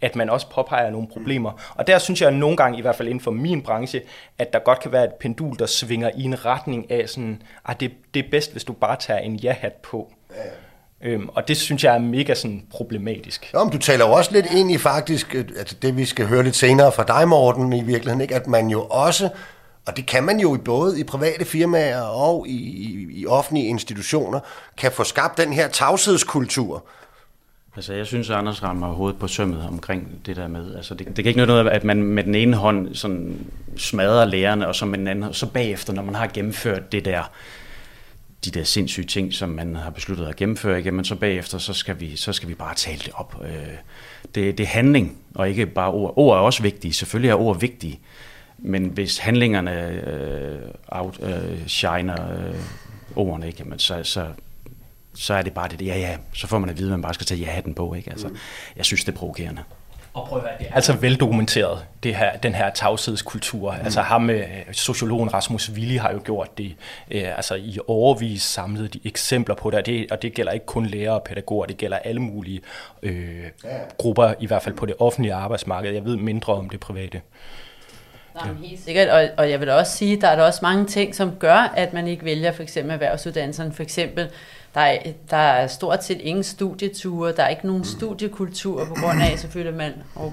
[0.00, 1.72] at man også påpeger nogle problemer.
[1.74, 4.02] Og der synes jeg nogle gange, i hvert fald inden for min branche,
[4.38, 7.80] at der godt kan være et pendul, der svinger i en retning af sådan, at
[7.80, 10.12] det, det er bedst, hvis du bare tager en ja-hat på.
[10.36, 10.42] Ja.
[11.02, 13.50] Øhm, og det synes jeg er mega sådan problematisk.
[13.54, 16.42] Jo, men du taler jo også lidt ind i faktisk, altså det vi skal høre
[16.42, 18.34] lidt senere fra dig, Morten, i virkeligheden, ikke?
[18.34, 19.28] at man jo også,
[19.86, 24.40] og det kan man jo både i private firmaer og i, i, i offentlige institutioner,
[24.78, 26.84] kan få skabt den her tavshedskultur,
[27.80, 30.74] Altså, jeg synes, at Anders rammer hovedet på sømmet omkring det der med.
[30.74, 34.68] Altså, det, det kan ikke noget, at man med den ene hånd sådan smadrer lærerne,
[34.68, 37.30] og så med den anden, så bagefter, når man har gennemført det der,
[38.44, 42.00] de der sindssyge ting, som man har besluttet at gennemføre, jamen så bagefter, så skal
[42.00, 43.42] vi, så skal vi bare tale det op.
[43.44, 43.74] Øh,
[44.34, 46.14] det, det er handling, og ikke bare ord.
[46.16, 48.00] Ord er også vigtige, selvfølgelig er ord vigtige,
[48.58, 52.54] men hvis handlingerne øh, out, øh, shiner øh,
[53.16, 54.26] ordene, ikke, jamen så, så,
[55.14, 57.14] så er det bare det, ja ja, så får man at vide, at man bare
[57.14, 57.94] skal tage ja-hatten på.
[57.94, 58.10] Ikke?
[58.10, 58.36] Altså, mm.
[58.76, 59.62] Jeg synes, det er provokerende.
[60.14, 63.72] Og prøv at det er altså veldokumenteret, det her, den her tavshedskultur.
[63.72, 63.84] Mm.
[63.84, 66.74] Altså ham, øh, sociologen Rasmus Willi har jo gjort det
[67.10, 70.66] øh, altså i overvis samlet de eksempler på det og, det, og det gælder ikke
[70.66, 72.60] kun lærere og pædagoger, det gælder alle mulige
[73.02, 73.68] øh, ja.
[73.98, 75.92] grupper, i hvert fald på det offentlige arbejdsmarked.
[75.92, 77.20] Jeg ved mindre om det private.
[78.34, 81.14] Nej, helt sikkert, og, og jeg vil også sige, der er der også mange ting,
[81.14, 83.72] som gør, at man ikke vælger for eksempel erhvervsuddannelserne.
[83.72, 84.28] For eksempel
[84.74, 89.22] der er, der er stort set ingen studieture, der er ikke nogen studiekultur, på grund
[89.22, 90.32] af selvfølgelig, man, og,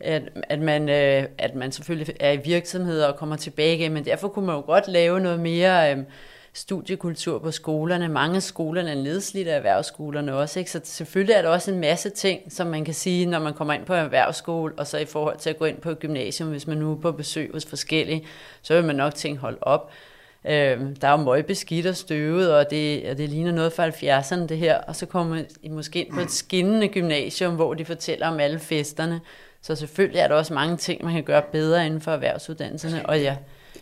[0.00, 4.04] at, at, man, øh, at man selvfølgelig er i virksomheder og kommer tilbage igen, men
[4.04, 6.04] derfor kunne man jo godt lave noget mere øh,
[6.52, 8.08] studiekultur på skolerne.
[8.08, 10.70] Mange af skolerne er nedslidte af erhvervsskolerne også, ikke?
[10.70, 13.74] så selvfølgelig er der også en masse ting, som man kan sige, når man kommer
[13.74, 16.48] ind på en erhvervsskole, og så i forhold til at gå ind på et gymnasium,
[16.48, 18.26] hvis man nu er på besøg hos forskellige,
[18.62, 19.90] så vil man nok tænke, hold op,
[20.48, 23.88] Øh, der er jo møg beskidt og støvet, og det, og det ligner noget fra
[23.88, 24.78] 70'erne det her.
[24.78, 28.58] Og så kommer I måske ind på et skinnende gymnasium, hvor de fortæller om alle
[28.58, 29.20] festerne.
[29.62, 33.06] Så selvfølgelig er der også mange ting, man kan gøre bedre inden for erhvervsuddannelserne.
[33.06, 33.36] Og ja,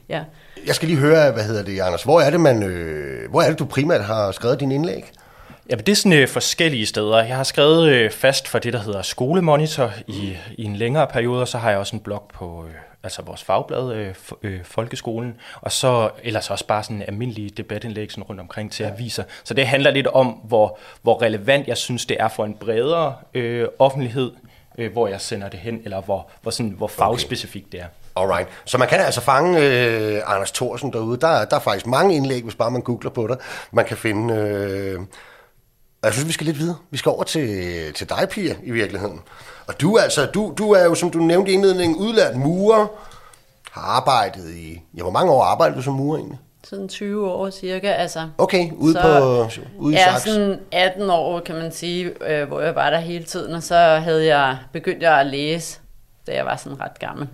[0.09, 0.23] ja.
[0.67, 2.03] Jeg skal lige høre, hvad hedder det, Anders?
[2.03, 5.13] Hvor er det, man, øh, hvor er det du primært har skrevet din indlæg?
[5.71, 7.25] Ja, det er sådan øh, forskellige steder.
[7.25, 11.41] Jeg har skrevet øh, fast for det, der hedder Skolemonitor i, i en længere periode,
[11.41, 12.75] og så har jeg også en blog på øh,
[13.07, 18.25] altså vores fagblad, øh, øh, Folkeskolen, og så ellers også bare sådan almindelige debatindlæg sådan
[18.25, 18.93] rundt omkring til ja.
[18.93, 19.25] aviser.
[19.45, 23.15] Så det handler lidt om, hvor, hvor relevant jeg synes, det er for en bredere
[23.35, 24.33] øh, offentlighed,
[24.79, 27.87] øh, hvor jeg sender det hen, eller hvor, hvor, sådan, hvor fagspecifikt det er.
[28.17, 28.49] Alright.
[28.65, 31.21] Så man kan altså fange øh, Anders Thorsen derude.
[31.21, 33.39] Der, der er faktisk mange indlæg, hvis bare man googler på det.
[33.71, 34.35] Man kan finde...
[34.35, 35.01] Øh
[36.07, 36.77] jeg synes, vi skal lidt videre.
[36.91, 37.49] Vi skal over til,
[37.95, 39.21] til dig, Pia, i virkeligheden.
[39.67, 42.87] Og du, altså, du, du er jo, som du nævnte i indledningen, udlært murer,
[43.71, 44.83] har arbejdet i...
[44.97, 46.39] Ja, hvor mange år arbejdede du som murer egentlig?
[46.65, 48.29] Sådan 20 år cirka, altså.
[48.39, 50.23] Okay, ude så, på ude i Saks.
[50.23, 53.77] sådan 18 år, kan man sige, øh, hvor jeg var der hele tiden, og så
[53.77, 55.81] havde jeg begyndt jeg at læse,
[56.27, 57.29] da jeg var sådan ret gammel,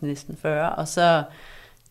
[0.00, 1.22] næsten 40, og så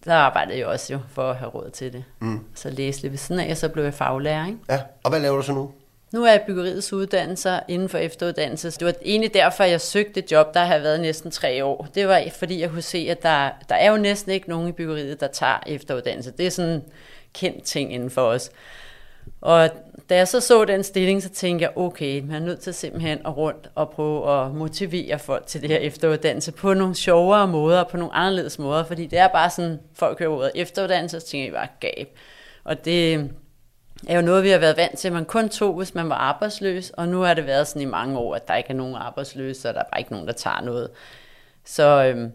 [0.06, 2.04] der arbejdede jeg også jo for at have råd til det.
[2.20, 2.39] Mm.
[2.56, 4.60] Så læste lidt ved siden af, og så blev jeg faglærer, ikke?
[4.70, 5.72] Ja, og hvad laver du så nu?
[6.12, 8.72] Nu er jeg byggeriets uddannelser inden for efteruddannelse.
[8.72, 11.88] Det var egentlig derfor, jeg søgte et job, der har været næsten tre år.
[11.95, 14.72] Det var fordi, jeg kunne se, at der, der er jo næsten ikke nogen i
[14.72, 16.32] byggeriet, der tager efteruddannelse.
[16.32, 16.84] Det er sådan en
[17.34, 18.52] kendt ting inden for os.
[19.41, 19.69] Og
[20.10, 23.19] da jeg så så den stilling, så tænkte jeg, okay, man er nødt til simpelthen
[23.26, 27.84] at rundt og prøve at motivere folk til det her efteruddannelse på nogle sjovere måder,
[27.84, 31.45] på nogle anderledes måder, fordi det er bare sådan, folk hører ordet efteruddannelse, så tænker
[31.45, 32.08] jeg bare gab.
[32.63, 33.30] Og det,
[34.08, 36.90] er jo noget, vi har været vant til, man kun tog, hvis man var arbejdsløs,
[36.90, 39.70] og nu har det været sådan i mange år, at der ikke er nogen arbejdsløse,
[39.70, 40.90] og der er bare ikke nogen, der tager noget.
[41.66, 42.32] Så øhm,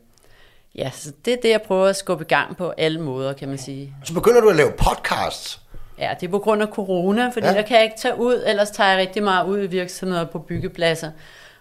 [0.75, 3.49] ja, så det er det, jeg prøver at skubbe i gang på alle måder, kan
[3.49, 3.97] man sige.
[4.05, 5.61] Så begynder du at lave podcasts.
[5.99, 7.53] Ja, det er på grund af corona, fordi ja.
[7.53, 10.39] der kan jeg ikke tage ud, ellers tager jeg rigtig meget ud i virksomheder på
[10.39, 11.11] byggepladser.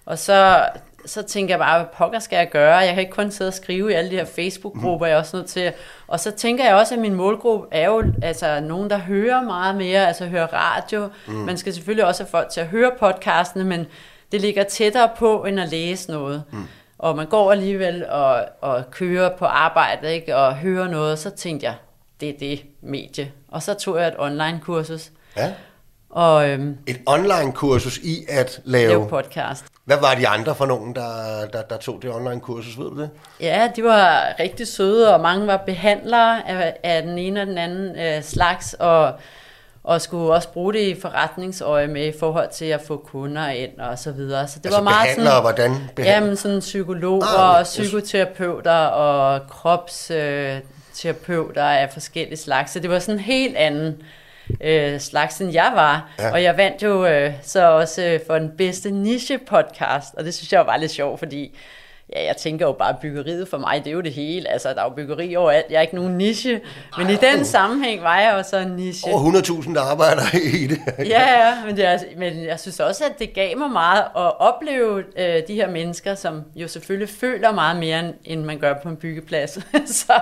[0.06, 0.66] Og så,
[1.06, 2.76] så tænker jeg bare, hvad pokker skal jeg gøre?
[2.78, 5.38] Jeg kan ikke kun sidde og skrive i alle de her Facebook-grupper, jeg er også
[5.38, 5.72] nødt til.
[6.08, 9.76] Og så tænker jeg også, at min målgruppe er jo altså, nogen, der hører meget
[9.76, 11.10] mere, altså hører radio.
[11.28, 11.34] Mm.
[11.34, 13.86] Man skal selvfølgelig også have folk til at høre podcastene, men
[14.32, 16.44] det ligger tættere på, end at læse noget.
[16.52, 16.64] Mm.
[16.98, 21.66] Og man går alligevel og, og kører på arbejde ikke, og hører noget, så tænkte
[21.66, 21.76] jeg,
[22.20, 23.32] det er det medie.
[23.48, 25.52] Og så tog jeg et online-kursus, Ja.
[26.10, 28.88] og øhm, Et online-kursus i at lave...
[28.90, 29.66] lave podcast.
[29.86, 33.10] Hvad var de andre for nogen, der, der, der tog det online-kursus, ved du det?
[33.40, 37.58] Ja, de var rigtig søde, og mange var behandlere af, af den ene og den
[37.58, 39.14] anden øh, slags, og,
[39.84, 43.80] og skulle også bruge det i forretningsøje med i forhold til at få kunder ind
[43.80, 44.48] og så videre.
[44.48, 46.14] Så det altså var meget behandlere, sådan, hvordan behandler?
[46.16, 52.72] Jamen sådan psykologer Ah, og psykoterapeuter og kropsterapeuter øh, af forskellige slags.
[52.72, 54.02] Så det var sådan en helt anden
[54.62, 56.10] øh, slags, end jeg var.
[56.20, 56.32] Ja.
[56.32, 60.54] Og jeg vandt jo øh, så også øh, for den bedste niche-podcast, og det synes
[60.54, 61.58] jeg var lidt sjovt, fordi
[62.16, 64.50] ja, jeg tænker jo bare, byggeriet for mig, det er jo det hele.
[64.50, 65.66] Altså, der er jo byggeri overalt.
[65.70, 66.62] Jeg er ikke nogen niche.
[66.98, 69.12] Men i den sammenhæng var jeg jo så en niche.
[69.14, 69.32] Over
[69.64, 70.22] 100.000, der arbejder
[70.54, 70.80] i det.
[71.00, 74.40] Ja, ja, men, det er, men jeg synes også, at det gav mig meget at
[74.40, 78.74] opleve øh, de her mennesker, som jo selvfølgelig føler meget mere, end- end man gør
[78.84, 79.52] på en byggeplads.
[79.86, 80.14] så,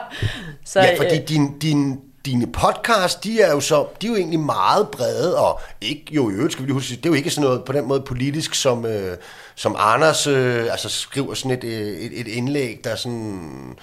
[0.66, 4.18] så, Ja, fordi øh, din, din, dine podcast, de er jo så, de er jo
[4.18, 7.14] egentlig meget brede, og ikke, jo i øvrigt skal vi lige huske, det er jo
[7.14, 9.18] ikke sådan noget på den måde politisk, som, øh,
[9.56, 13.78] som Anders øh, altså skriver sådan et, øh, et, et indlæg, der sådan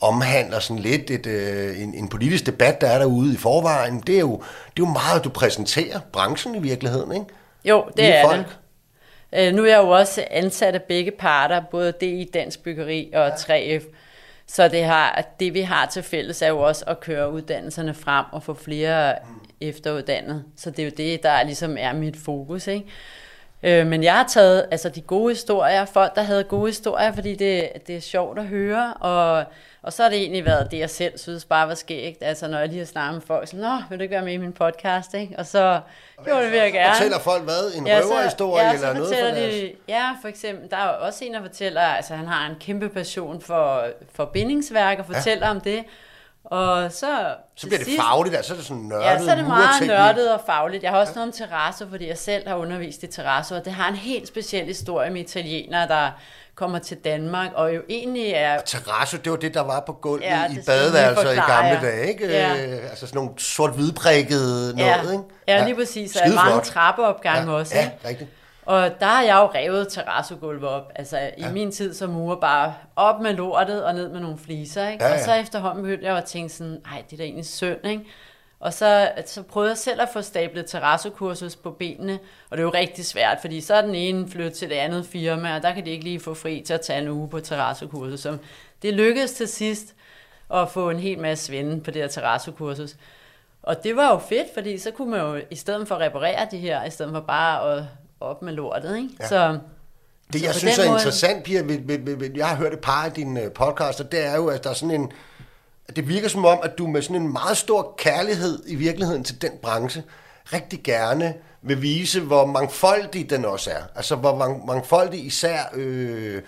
[0.00, 4.02] omhandler sådan lidt et, øh, en, en politisk debat, der er derude i forvejen.
[4.06, 4.42] Det er jo,
[4.76, 7.26] det er jo meget, du præsenterer branchen i virkeligheden, ikke?
[7.64, 8.38] jo, det Nye er folk.
[8.38, 8.56] det.
[9.34, 13.28] Øh, nu er jeg jo også ansat af begge parter, både DI Dansk Byggeri og
[13.28, 13.84] 3F.
[14.52, 18.24] Så det, har, det vi har til fælles er jo også at køre uddannelserne frem
[18.32, 19.14] og få flere
[19.60, 20.44] efteruddannet.
[20.56, 22.66] Så det er jo det, der ligesom er mit fokus.
[22.66, 22.86] Ikke?
[23.62, 27.34] Øh, men jeg har taget altså, de gode historier, folk der havde gode historier, fordi
[27.34, 29.44] det, det er sjovt at høre, og,
[29.82, 32.22] og så har det egentlig været det, jeg selv synes bare var skægt.
[32.22, 34.32] Altså når jeg lige har snakket med folk, så Nå, vil du ikke være med
[34.32, 35.14] i min podcast?
[35.14, 35.34] Ikke?
[35.38, 35.80] Og så
[36.24, 36.94] gjorde det vil jeg gerne.
[36.94, 37.74] Fortæller folk hvad?
[37.74, 39.54] En Ja, røverhistorie ja, eller noget deres...
[39.54, 42.56] de, Ja, for eksempel, der er jo også en, der fortæller, altså han har en
[42.60, 45.50] kæmpe passion for, for bindingsværk og fortæller ja.
[45.50, 45.84] om det.
[46.44, 49.30] Og så, Så bliver det sidst- fagligt, altså så er det sådan nørdet Ja, så
[49.30, 50.82] er det meget nørdet og fagligt.
[50.82, 53.72] Jeg har også noget om terrasso, fordi jeg selv har undervist i terrasso, og det
[53.72, 56.10] har en helt speciel historie med italienere, der
[56.54, 58.60] kommer til Danmark, og jo egentlig er...
[58.60, 62.08] Terrasse, det var det, der var på gulvet Ja, ja, i badeværelser i gamle dage,
[62.08, 62.26] ikke?
[62.28, 62.52] Ja.
[62.90, 65.24] Altså sådan nogle sort-hvidprikkede Ja, noget, ikke?
[65.48, 66.16] ja, lige præcis.
[66.16, 68.30] Og mange trappeopgange ja, også, Ja, rigtigt.
[68.66, 70.92] Og der har jeg jo revet terrassogulve op.
[70.94, 74.88] Altså i min tid som murer bare op med lortet og ned med nogle fliser.
[74.88, 75.04] Ikke?
[75.04, 75.14] Ja, ja.
[75.14, 78.04] Og så efterhånden begyndte jeg at tænke sådan, nej, det er da egentlig synd, ikke?
[78.60, 82.18] Og så, så prøvede jeg selv at få stablet terrassokursus på benene,
[82.50, 85.06] og det er jo rigtig svært, fordi så er den ene flyttet til det andet
[85.06, 87.40] firma, og der kan de ikke lige få fri til at tage en uge på
[87.40, 88.20] terrassokursus.
[88.20, 88.38] Så
[88.82, 89.94] det lykkedes til sidst
[90.54, 92.96] at få en hel masse svinde på det her terrassokursus.
[93.62, 96.48] Og det var jo fedt, fordi så kunne man jo, i stedet for at reparere
[96.50, 97.84] de her, i stedet for bare at
[98.22, 99.08] op med lortet, ikke?
[99.20, 99.28] Ja.
[99.28, 99.58] Så,
[100.32, 102.72] Det, Så jeg synes er måde- interessant, Pia, ved, ved, ved, ved, jeg har hørt
[102.72, 105.12] et par af dine øh, podcaster, det er jo, at der er sådan en...
[105.96, 109.42] Det virker som om, at du med sådan en meget stor kærlighed i virkeligheden til
[109.42, 110.02] den branche,
[110.52, 113.82] rigtig gerne vil vise, hvor mangfoldig den også er.
[113.96, 116.42] Altså, hvor mang- mangfoldig især øh,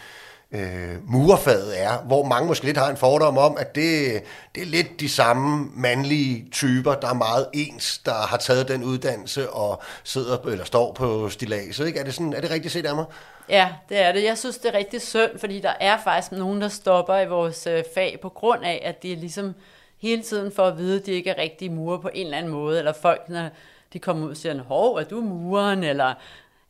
[0.54, 4.22] øh, murerfaget er, hvor mange måske lidt har en fordom om, at det,
[4.54, 8.84] det er lidt de samme mandlige typer, der er meget ens, der har taget den
[8.84, 11.86] uddannelse og sidder eller står på stilaset.
[11.86, 11.98] Ikke?
[11.98, 13.04] Er, det sådan, er det rigtigt set af mig?
[13.48, 14.24] Ja, det er det.
[14.24, 17.66] Jeg synes, det er rigtig synd, fordi der er faktisk nogen, der stopper i vores
[17.66, 19.54] øh, fag på grund af, at de er ligesom
[19.98, 22.52] hele tiden for at vide, at de ikke er rigtige murer på en eller anden
[22.52, 23.48] måde, eller folk, når
[23.92, 26.14] de kommer ud og siger, hov, er du muren, eller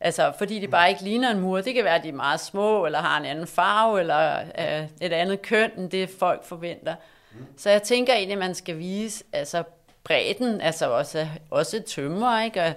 [0.05, 1.61] Altså, fordi de bare ikke ligner en mur.
[1.61, 4.87] Det kan være, at de er meget små, eller har en anden farve, eller øh,
[5.01, 6.95] et andet køn, end det folk forventer.
[7.33, 7.45] Mm.
[7.57, 9.63] Så jeg tænker egentlig, at man skal vise altså,
[10.03, 12.63] bredden, altså også, også tømmer, ikke?
[12.63, 12.73] Og,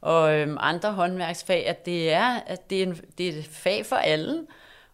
[0.00, 3.86] og øhm, andre håndværksfag, at det er, at det er, en, det er et fag
[3.86, 4.46] for alle.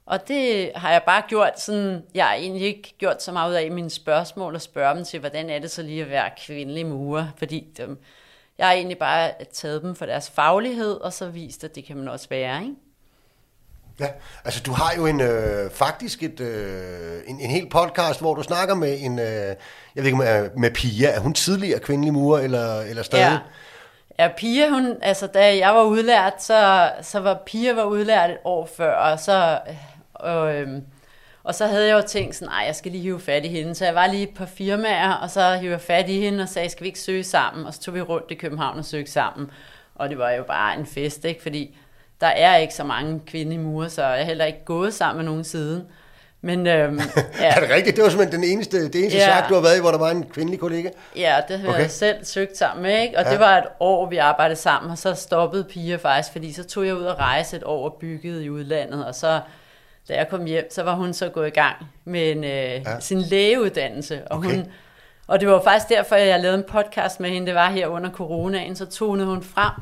[0.06, 3.54] Og det har jeg bare gjort sådan, jeg har egentlig ikke gjort så meget ud
[3.54, 6.86] af mine spørgsmål og spørge dem til, hvordan er det så lige at være kvindelig
[6.86, 7.98] murer, fordi dem,
[8.62, 11.96] jeg har egentlig bare taget dem for deres faglighed, og så vist, at det kan
[11.96, 12.74] man også være, ikke?
[14.00, 14.06] Ja,
[14.44, 18.42] altså du har jo en øh, faktisk et, øh, en, en hel podcast, hvor du
[18.42, 19.56] snakker med en, øh, jeg
[19.94, 23.22] ved ikke med, med Pia, er hun tidligere kvindelig murer, eller, eller stadig?
[23.24, 23.38] Ja.
[24.18, 28.38] Ja, Pia, hun, altså da jeg var udlært, så, så var Pia var udlært et
[28.44, 29.58] år før, og så,
[30.14, 30.84] og, øhm,
[31.44, 33.74] og så havde jeg jo tænkt sådan, nej, jeg skal lige hive fat i hende.
[33.74, 36.84] Så jeg var lige på firmaer, og så hive fat i hende og sagde, skal
[36.84, 37.66] vi ikke søge sammen?
[37.66, 39.50] Og så tog vi rundt i København og søgte sammen.
[39.94, 41.42] Og det var jo bare en fest, ikke?
[41.42, 41.76] Fordi
[42.20, 45.30] der er ikke så mange kvindelige murer, så jeg er heller ikke gået sammen med
[45.30, 45.82] nogen siden.
[46.44, 47.00] Men, øhm,
[47.40, 47.56] ja.
[47.56, 47.96] er det rigtigt?
[47.96, 49.24] Det var simpelthen den eneste, det eneste ja.
[49.24, 50.88] sagt, du har været i, hvor der var en kvindelig kollega?
[51.16, 51.80] Ja, det har okay.
[51.80, 53.18] jeg selv søgt sammen med, ikke?
[53.18, 53.30] og ja.
[53.30, 56.86] det var et år, vi arbejdede sammen, og så stoppede piger faktisk, fordi så tog
[56.86, 59.40] jeg ud og rejse et år og byggede i udlandet, og så
[60.08, 63.00] da jeg kom hjem, så var hun så gået i gang med en, øh, ja.
[63.00, 64.22] sin lægeuddannelse.
[64.28, 64.50] Og, okay.
[64.50, 64.66] hun,
[65.26, 67.46] og det var faktisk derfor, at jeg lavede en podcast med hende.
[67.46, 69.72] Det var her under coronaen, så tonede hun frem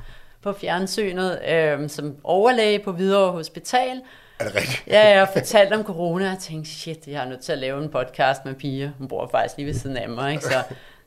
[0.42, 4.00] på fjernsynet øh, som overlæge på Hvidovre Hospital.
[4.38, 4.84] Er det rigtigt?
[4.86, 7.58] ja, jeg har fortalt om corona, og jeg tænkte, shit, jeg er nødt til at
[7.58, 8.92] lave en podcast med Pia.
[8.98, 10.44] Hun bor faktisk lige ved siden af mig, ikke?
[10.44, 10.62] så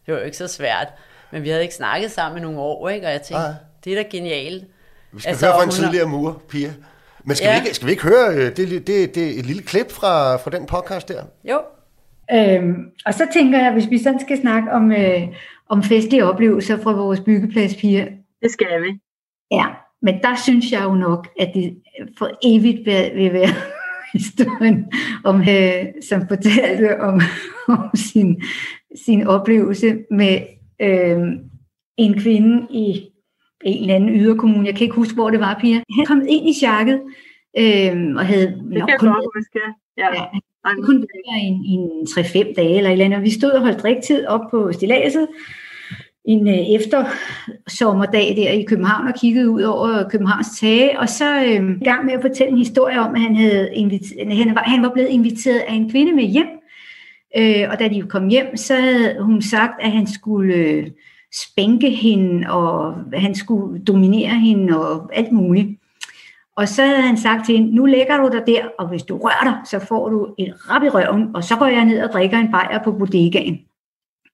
[0.06, 0.88] det var jo ikke så svært.
[1.32, 3.08] Men vi havde ikke snakket sammen i nogle år, ikke?
[3.08, 3.54] og jeg tænkte, ah.
[3.84, 4.65] det er da genialt.
[5.12, 6.73] Vi skal altså, høre fra en tidligere mur, Pia.
[7.25, 7.59] Men skal, ja.
[7.59, 10.51] vi, ikke, skal vi ikke høre øh, det, det, det, et lille klip fra, fra
[10.51, 11.23] den podcast der?
[11.43, 11.59] Jo.
[12.31, 15.21] Øhm, og så tænker jeg, hvis vi sådan skal snakke om, øh,
[15.69, 18.07] om festlige oplevelser fra vores piger.
[18.41, 18.99] Det skal vi.
[19.51, 19.65] Ja,
[20.01, 21.77] men der synes jeg jo nok, at det
[22.17, 23.53] for evigt vil være
[24.19, 24.91] historien,
[25.23, 27.21] om, øh, som fortalte om,
[27.77, 28.41] om sin,
[29.05, 30.39] sin oplevelse med
[30.81, 31.19] øh,
[31.97, 33.12] en kvinde i
[33.65, 34.67] en eller anden yderkommune.
[34.67, 35.82] Jeg kan ikke huske, hvor det var, Pia.
[35.97, 37.02] Han kom ind i chakket
[37.58, 39.60] øh, og havde det nok kun, godt huske.
[39.97, 40.08] Ja.
[40.15, 40.23] Ja,
[40.65, 43.21] han kun være i en, en 3-5 dage eller et eller andet.
[43.21, 45.28] Vi stod og holdt driktid op på stilaset
[46.26, 47.06] en øh, efter
[47.67, 52.06] sommerdag der i København og kiggede ud over Københavns tage, og så øh, i gang
[52.06, 55.10] med at fortælle en historie om, at han, havde inviteret, han, var, han var blevet
[55.10, 56.47] inviteret af en kvinde med hjem,
[57.38, 60.88] øh, og da de kom hjem, så havde hun sagt, at han skulle øh,
[61.34, 65.80] spænke hende, og han skulle dominere hende, og alt muligt.
[66.56, 69.17] Og så havde han sagt til hende, nu lægger du dig der, og hvis du
[69.17, 72.10] rører dig, så får du en rap i røven, og så går jeg ned og
[72.13, 73.60] drikker en bajer på bodegaen.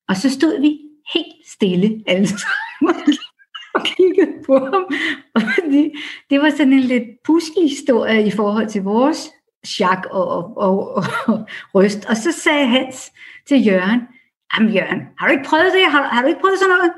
[0.08, 0.80] Og så stod vi
[1.14, 3.16] helt stille alle sammen
[3.74, 4.86] og kiggede på ham.
[5.36, 5.92] Og det,
[6.30, 9.30] det var sådan en lidt pudselig historie i forhold til vores
[9.66, 12.06] chak og, og, og, og, og ryst.
[12.06, 13.12] Og så sagde Hans
[13.48, 14.02] til Jørgen,
[14.54, 15.92] Jamen Jørgen, har du ikke prøvet det?
[15.92, 16.94] Har, har du ikke prøvet sådan noget?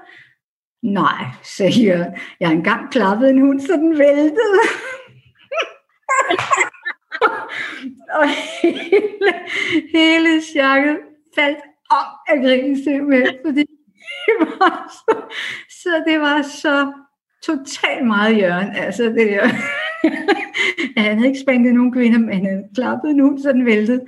[0.83, 2.13] Nej, sagde Jørgen.
[2.39, 4.61] Jeg har engang klappet en hund, så den væltede.
[8.19, 8.27] og
[8.61, 9.33] hele,
[9.91, 10.97] hele chakket
[11.35, 11.59] faldt
[11.91, 13.65] op af grinen simpelthen, fordi
[14.25, 15.21] det var så,
[15.69, 16.93] så det var så
[17.43, 18.75] totalt meget Jørgen.
[18.75, 19.47] Altså det der.
[21.01, 24.05] han havde ikke spændt nogen kvinder, men han klappede klappet en hund, så den væltede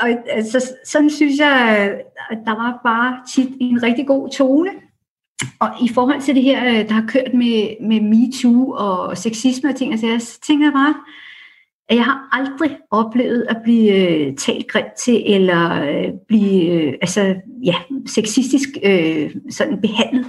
[0.00, 1.88] og altså, sådan synes jeg,
[2.30, 4.70] at der var bare tit en rigtig god tone.
[5.60, 9.70] Og i forhold til det her, øh, der har kørt med, med MeToo og sexisme
[9.70, 10.94] og ting, altså, jeg tænker bare,
[11.88, 16.94] at jeg har aldrig oplevet at blive øh, talt grimt til, eller øh, blive øh,
[17.00, 17.74] altså, ja,
[18.06, 20.26] sexistisk øh, sådan behandlet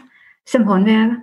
[0.48, 1.15] som håndværker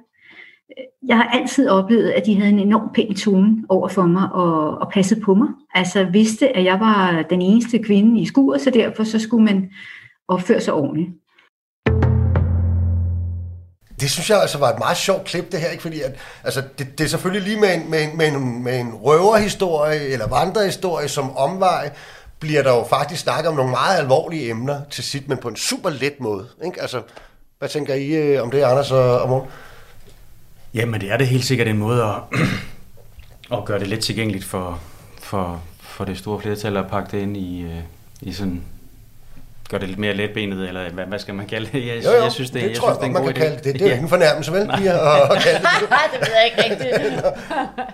[1.08, 4.78] jeg har altid oplevet, at de havde en enorm pæn tone over for mig og,
[4.78, 5.48] og passede på mig.
[5.74, 9.70] Altså vidste, at jeg var den eneste kvinde i skuret, så derfor så skulle man
[10.28, 11.10] opføre sig ordentligt.
[14.00, 15.82] Det synes jeg altså var et meget sjovt klip, det her, ikke?
[15.82, 18.80] fordi at, altså, det, det er selvfølgelig lige med en, med, en, med, en, med
[18.80, 21.90] en røverhistorie eller vandrehistorie som omvej,
[22.40, 25.56] bliver der jo faktisk snakket om nogle meget alvorlige emner til sit, men på en
[25.56, 26.46] super let måde.
[26.64, 26.80] Ikke?
[26.80, 27.02] Altså,
[27.58, 29.50] hvad tænker I øh, om det, Anders og, og Morten?
[30.74, 32.38] Jamen det er det helt sikkert en måde at,
[33.58, 34.80] at gøre det let tilgængeligt for,
[35.22, 37.78] for, for det store flertal at pakke det ind i, øh,
[38.20, 38.62] i sådan
[39.70, 41.86] gør det lidt mere letbenet, eller hvad, hvad skal man kalde det?
[41.86, 43.32] Jeg, jo, jo, jeg synes, det, det jeg tror synes, det er en man god
[43.32, 43.44] kan idé.
[43.46, 43.64] kalde det.
[43.64, 44.66] Det er jo ikke en fornærmelse, vel?
[44.66, 45.68] Pia, at kalde det.
[46.12, 47.24] det ved jeg ikke rigtigt.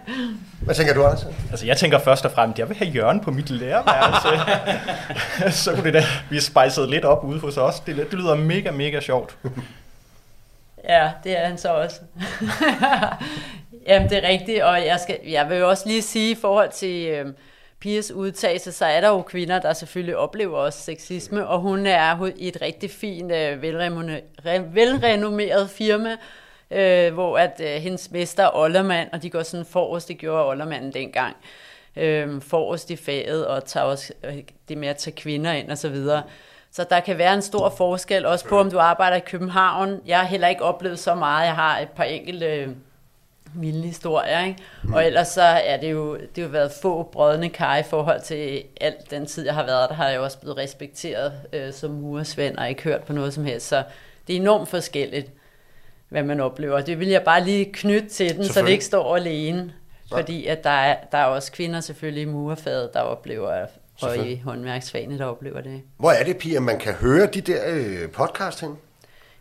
[0.64, 1.26] Hvad tænker du, Anders?
[1.50, 4.28] Altså, jeg tænker først og fremmest, jeg vil have Jørgen på mit lærerværelse.
[5.64, 7.80] så kunne det da, vi spejsede lidt op ude hos os.
[7.80, 9.36] Det, det lyder mega, mega sjovt.
[10.88, 12.00] Ja, det er han så også.
[13.86, 16.70] Jamen, det er rigtigt, og jeg, skal, jeg vil jo også lige sige, i forhold
[16.70, 17.26] til øh,
[17.80, 22.30] Pias udtalelse, så er der jo kvinder, der selvfølgelig oplever også sexisme, og hun er
[22.36, 23.62] i et rigtig fint, øh,
[24.74, 26.16] velrenommeret firma,
[26.70, 30.48] øh, hvor at øh, hendes mester er Ollermand, og de går sådan forrest, det gjorde
[30.48, 31.36] Ollermanden dengang,
[31.96, 35.78] øh, forrest i faget, og tager også øh, det med at tage kvinder ind og
[35.78, 36.22] så videre.
[36.72, 40.00] Så der kan være en stor forskel, også på om du arbejder i København.
[40.06, 41.46] Jeg har heller ikke oplevet så meget.
[41.46, 42.68] Jeg har et par enkelte øh,
[43.54, 44.58] milde historier, ikke?
[44.82, 44.92] Mm.
[44.92, 48.20] Og ellers så er det jo, det har jo været få brødne kar i forhold
[48.20, 51.90] til alt den tid, jeg har været der, har jeg også blevet respekteret øh, som
[51.90, 53.68] muresvend og ikke hørt på noget som helst.
[53.68, 53.82] Så
[54.26, 55.30] det er enormt forskelligt,
[56.08, 56.80] hvad man oplever.
[56.80, 59.72] Det vil jeg bare lige knytte til den, så det ikke står alene.
[60.12, 63.66] Fordi at der er, der er også kvinder selvfølgelig i murerfaget, der oplever
[64.02, 65.82] og i håndværksfagene, der oplever det.
[65.96, 68.78] Hvor er det, Pia, man kan høre de der øh, podcast hen?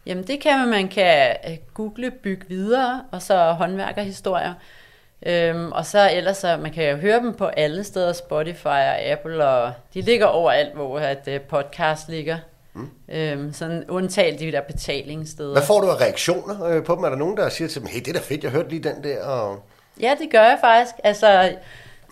[0.05, 1.35] Jamen det kan man, man kan
[1.73, 4.53] google Byg Videre, og så håndværkerhistorier.
[5.25, 9.01] Øhm, og så ellers, så man kan jo høre dem på alle steder, Spotify og
[9.01, 12.37] Apple, og de ligger overalt, hvor at uh, podcast ligger.
[12.73, 12.89] Mm.
[13.09, 15.51] Øhm, sådan undtalt de der betalingssteder.
[15.51, 17.03] Hvad får du af reaktioner øh, på dem?
[17.03, 18.83] Er der nogen, der siger til dem, hey, det er da fedt, jeg hørte lige
[18.83, 19.23] den der?
[19.23, 19.63] Og...
[20.01, 20.95] Ja, det gør jeg faktisk.
[21.03, 21.53] Altså,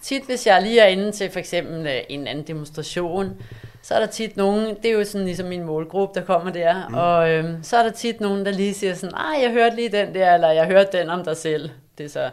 [0.04, 3.42] tit hvis jeg lige er inde til for eksempel øh, en anden demonstration,
[3.82, 6.88] så er der tit nogen, det er jo sådan ligesom min målgruppe, der kommer der,
[6.88, 6.96] mm.
[6.96, 9.90] og øhm, så er der tit nogen, der lige siger sådan, ej, jeg hørte lige
[9.90, 12.30] den der, eller jeg hørte den om dig selv, det er så,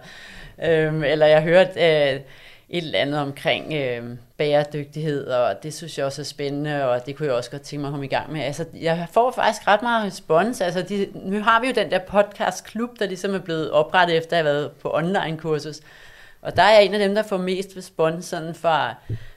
[0.65, 2.21] øhm, eller jeg hørte øh,
[2.69, 4.03] et eller andet omkring øh,
[4.37, 7.81] bæredygtighed, og det synes jeg også er spændende, og det kunne jeg også godt tænke
[7.81, 8.41] mig at komme i gang med.
[8.41, 10.61] Altså, jeg får faktisk ret meget respons.
[10.61, 14.39] Altså, de, nu har vi jo den der podcast-klub, der ligesom er blevet oprettet efter
[14.39, 15.81] at have været på online-kursus,
[16.45, 18.95] og der er jeg en af dem, der får mest respons sådan fra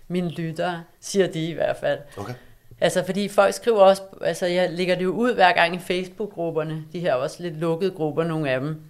[0.07, 1.99] mine lyttere, siger de i hvert fald.
[2.17, 2.33] Okay.
[2.81, 6.83] Altså, fordi folk skriver også, altså jeg lægger det jo ud hver gang i Facebook-grupperne,
[6.93, 8.81] de her også lidt lukkede grupper, nogle af dem.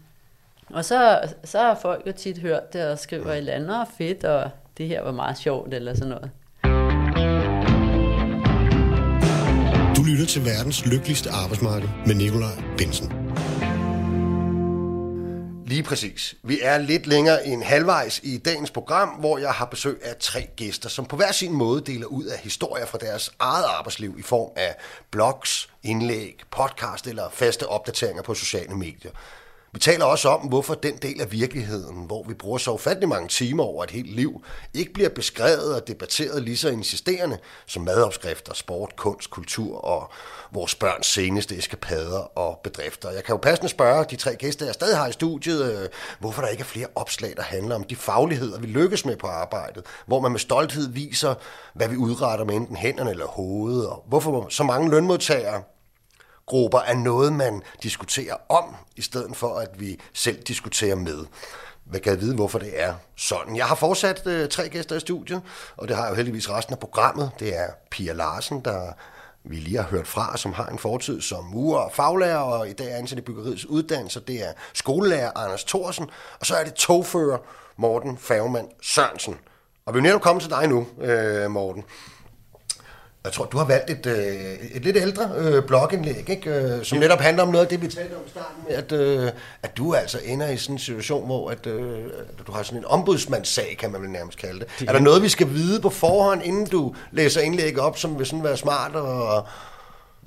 [0.70, 3.88] Og så, så har folk jo tit hørt det og skriver et eller andet, og
[3.97, 6.32] fedt, og det her var meget sjovt, eller sådan noget.
[9.97, 13.26] Du lytter til verdens lykkeligste arbejdsmarked med Nikolaj Bensen.
[15.68, 16.36] Lige præcis.
[16.43, 20.49] Vi er lidt længere end halvvejs i dagens program, hvor jeg har besøg af tre
[20.55, 24.22] gæster, som på hver sin måde deler ud af historier fra deres eget arbejdsliv i
[24.22, 24.76] form af
[25.11, 29.11] blogs, indlæg, podcast eller faste opdateringer på sociale medier.
[29.74, 33.28] Vi taler også om, hvorfor den del af virkeligheden, hvor vi bruger så ufattelig mange
[33.28, 34.43] timer over et helt liv,
[34.74, 40.11] ikke bliver beskrevet og debatteret lige så insisterende som madopskrifter, sport, kunst, kultur og
[40.51, 43.11] vores børns seneste eskapader og bedrifter.
[43.11, 45.89] Jeg kan jo passende spørge de tre gæster, jeg stadig har i studiet, øh,
[46.20, 49.28] hvorfor der ikke er flere opslag, der handler om de fagligheder, vi lykkes med på
[49.28, 51.36] arbejdet, hvor man med stolthed viser,
[51.74, 55.63] hvad vi udretter med enten hænderne eller hovedet, og hvorfor så mange lønmodtagere
[56.47, 61.25] grupper er noget, man diskuterer om, i stedet for at vi selv diskuterer med.
[61.85, 63.55] Hvad kan jeg vide, hvorfor det er sådan?
[63.55, 65.41] Jeg har fortsat øh, tre gæster i studiet,
[65.77, 67.31] og det har jeg jo heldigvis resten af programmet.
[67.39, 68.91] Det er Pia Larsen, der
[69.43, 72.73] vi lige har hørt fra, som har en fortid som murer og faglærer, og i
[72.73, 74.19] dag er ansat i byggeriets uddannelse.
[74.19, 77.37] Det er skolelærer Anders Thorsen, og så er det togfører
[77.77, 79.37] Morten Fagmand Sørensen.
[79.85, 81.83] Og vi er netop kommet til dig nu, øh, Morten.
[83.24, 86.49] Jeg tror, du har valgt et, øh, et lidt ældre øh, blogindlæg, ikke?
[86.49, 88.91] Øh, som netop handler om noget af det, vi talte om i starten, med, at,
[88.91, 89.32] øh,
[89.63, 92.03] at du altså ender i sådan en situation, hvor at, øh,
[92.47, 94.68] du har sådan en ombudsmandssag, kan man vel nærmest kalde det.
[94.80, 94.89] det.
[94.89, 98.26] Er der noget, vi skal vide på forhånd, inden du læser indlægget op, som vil
[98.26, 99.47] sådan være smart og...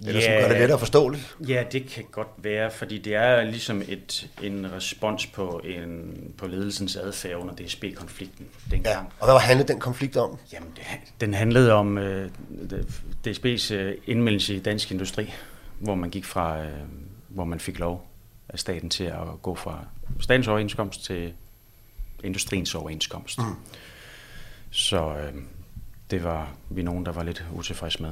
[0.06, 1.36] Eller som gør det lettere forståeligt?
[1.48, 6.46] Ja, det kan godt være, fordi det er ligesom et, en respons på, en, på
[6.46, 8.96] ledelsens adfærd under DSB-konflikten dengang.
[8.96, 10.38] Ja, og hvad var handlede den konflikt om?
[10.52, 10.84] Jamen, det,
[11.20, 12.24] den handlede om uh,
[13.26, 15.32] DSB's uh, indmeldelse i dansk industri,
[15.78, 16.66] hvor man gik fra, uh,
[17.28, 18.06] hvor man fik lov
[18.48, 19.84] af staten til at gå fra
[20.20, 21.32] statens overenskomst til
[22.24, 23.38] industriens overenskomst.
[23.38, 23.44] Mm.
[24.70, 25.40] Så uh,
[26.10, 28.10] det var vi nogen, der var lidt utilfredse med.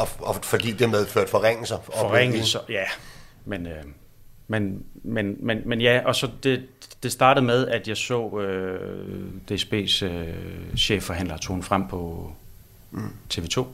[0.00, 1.78] Og, og fordi det medført forringelser?
[1.96, 2.84] Forringelser, ja.
[3.44, 3.84] Men, øh,
[4.48, 6.66] men, men, men, men ja, og så det,
[7.02, 10.34] det startede med, at jeg så øh, DSB's øh,
[10.76, 12.32] chefforhandler Tone frem på
[12.90, 13.12] mm.
[13.34, 13.64] TV2,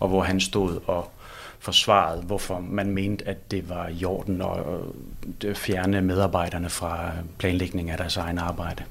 [0.00, 1.10] og hvor han stod og
[1.58, 7.96] forsvarede, hvorfor man mente, at det var i orden at fjerne medarbejderne fra planlægning af
[7.98, 8.84] deres egen arbejde.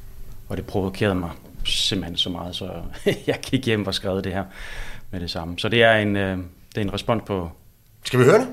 [0.49, 1.31] Og det provokerede mig
[1.65, 2.71] simpelthen så meget, så
[3.27, 4.43] jeg gik hjem og skrev det her
[5.11, 5.59] med det samme.
[5.59, 6.37] Så det er en, øh,
[6.77, 7.51] det er en respons på...
[8.03, 8.47] Skal vi høre det?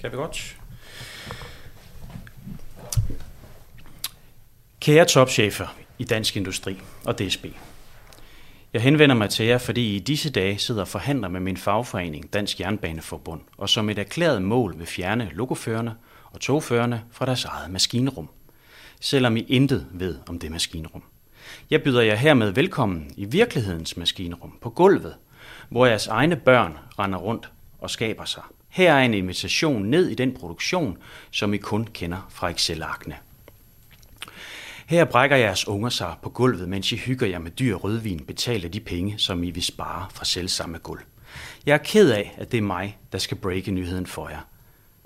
[0.00, 0.56] Kan vi godt.
[4.80, 7.46] Kære topchefer i Dansk Industri og DSB.
[8.72, 11.56] Jeg henvender mig til jer, fordi I i disse dage sidder og forhandler med min
[11.56, 17.44] fagforening Dansk Jernbaneforbund, og som et erklæret mål vil fjerne lokoførerne og togførerne fra deres
[17.44, 18.28] eget maskinrum.
[19.00, 21.02] Selvom I intet ved om det maskinrum.
[21.70, 25.14] Jeg byder jer hermed velkommen i virkelighedens maskinrum på gulvet,
[25.68, 28.42] hvor jeres egne børn render rundt og skaber sig.
[28.68, 30.98] Her er en invitation ned i den produktion,
[31.30, 33.16] som I kun kender fra Excel-arkene.
[34.86, 38.68] Her brækker jeres unger sig på gulvet, mens I hygger jer med dyr rødvin, betaler
[38.68, 41.00] de penge, som I vil spare fra selv samme gulv.
[41.66, 44.40] Jeg er ked af, at det er mig, der skal breake nyheden for jer.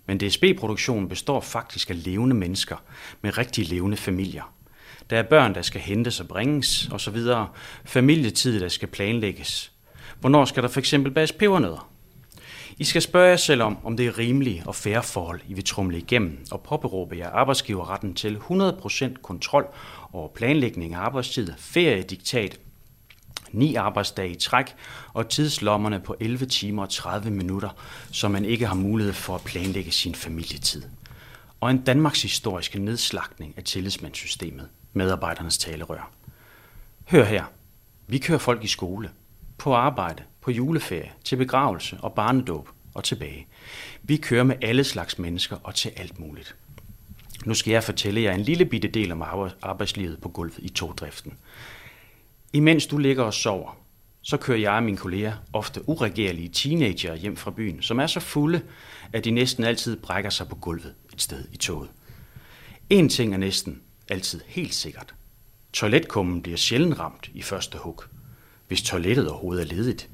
[0.06, 2.76] Men DSB-produktionen består faktisk af levende mennesker
[3.22, 4.54] med rigtig levende familier.
[5.10, 7.18] Der er børn, der skal hentes og bringes osv.
[7.84, 9.72] Familietid, der skal planlægges.
[10.20, 11.90] Hvornår skal der eksempel bages pebernødder?
[12.78, 15.64] I skal spørge jer selv om, om det er rimelige og færre forhold, I vil
[15.64, 19.66] trumle igennem, og påberåbe jer arbejdsgiverretten til 100% kontrol
[20.12, 22.60] over planlægning af arbejdstid, feriediktat,
[23.52, 24.74] ni arbejdsdage i træk
[25.12, 27.70] og tidslommerne på 11 timer og 30 minutter,
[28.12, 30.82] så man ikke har mulighed for at planlægge sin familietid.
[31.60, 36.10] Og en Danmarks historiske nedslagning af tillidsmandssystemet, medarbejdernes talerør.
[37.04, 37.44] Hør her.
[38.06, 39.10] Vi kører folk i skole,
[39.58, 43.46] på arbejde, på juleferie, til begravelse og barnedåb og tilbage.
[44.02, 46.56] Vi kører med alle slags mennesker og til alt muligt.
[47.46, 49.22] Nu skal jeg fortælle jer en lille bitte del om
[49.62, 51.38] arbejdslivet på gulvet i togdriften.
[52.52, 53.78] Imens du ligger og sover,
[54.22, 58.20] så kører jeg og mine kolleger ofte uregerlige teenager hjem fra byen, som er så
[58.20, 58.62] fulde,
[59.12, 61.90] at de næsten altid brækker sig på gulvet et sted i toget.
[62.90, 65.14] En ting er næsten altid helt sikkert.
[65.72, 68.02] Toiletkummen bliver sjældent ramt i første hug,
[68.68, 70.08] hvis toilettet overhovedet er ledigt.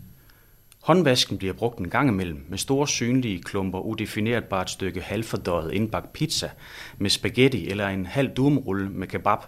[0.83, 6.51] Håndvasken bliver brugt en gang imellem med store synlige klumper udefinerbart stykke halvfordøjet indbagt pizza
[6.99, 9.39] med spaghetti eller en halv dumrulle med kebab.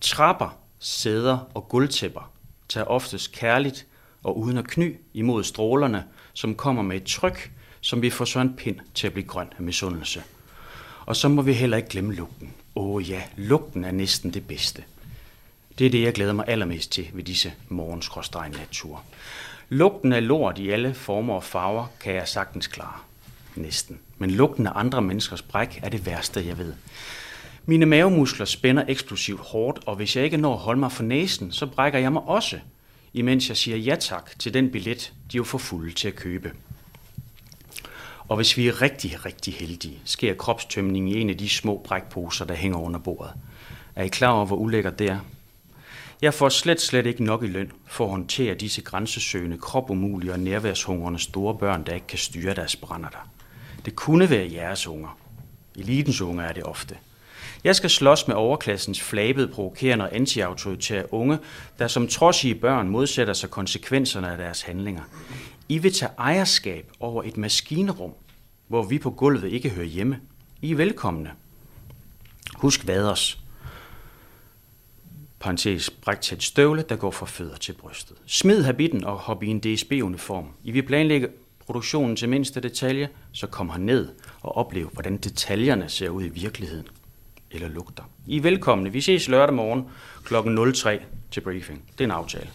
[0.00, 2.32] Trapper, sæder og gulvtæpper
[2.68, 3.86] tager oftest kærligt
[4.22, 8.56] og uden at kny imod strålerne, som kommer med et tryk, som vi får sådan
[8.56, 10.22] pind til at blive grøn af misundelse.
[11.06, 12.54] Og så må vi heller ikke glemme lugten.
[12.76, 14.84] Åh oh ja, lugten er næsten det bedste.
[15.78, 19.02] Det er det, jeg glæder mig allermest til ved disse morgenskråstregn natur.
[19.68, 23.00] Lugten af lort i alle former og farver kan jeg sagtens klare.
[23.56, 23.98] Næsten.
[24.18, 26.74] Men lugten af andre menneskers bræk er det værste, jeg ved.
[27.66, 31.52] Mine mavemuskler spænder eksplosivt hårdt, og hvis jeg ikke når at holde mig for næsen,
[31.52, 32.58] så brækker jeg mig også,
[33.14, 36.16] imens jeg siger ja tak til den billet, de er jo for fulde til at
[36.16, 36.52] købe.
[38.28, 42.44] Og hvis vi er rigtig, rigtig heldige, sker kropstømning i en af de små brækposer,
[42.44, 43.32] der hænger under bordet.
[43.96, 45.18] Er I klar over, hvor ulækkert det er?
[46.22, 50.40] Jeg får slet, slet ikke nok i løn for at håndtere disse grænsesøgende, kropumulige og
[50.40, 53.30] nærværshungrende store børn, der ikke kan styre deres brænder der.
[53.84, 55.18] Det kunne være jeres unger.
[55.76, 56.96] Elitens unger er det ofte.
[57.64, 61.38] Jeg skal slås med overklassens flabede, provokerende og antiautoritære unge,
[61.78, 65.02] der som trodsige børn modsætter sig konsekvenserne af deres handlinger.
[65.68, 68.12] I vil tage ejerskab over et maskinrum,
[68.68, 70.20] hvor vi på gulvet ikke hører hjemme.
[70.62, 71.30] I er velkomne.
[72.54, 73.45] Husk vaders
[75.46, 78.16] parentes brægtæt støvle, der går fra fødder til brystet.
[78.26, 80.46] Smid habitten og hop i en DSB-uniform.
[80.64, 81.28] I vil planlægge
[81.66, 84.08] produktionen til mindste detalje, så kom her ned
[84.40, 86.86] og oplev, hvordan detaljerne ser ud i virkeligheden.
[87.50, 88.02] Eller lugter.
[88.26, 88.92] I er velkomne.
[88.92, 89.84] Vi ses lørdag morgen
[90.24, 90.34] kl.
[90.72, 91.82] 03 til briefing.
[91.92, 92.50] Det er en aftale.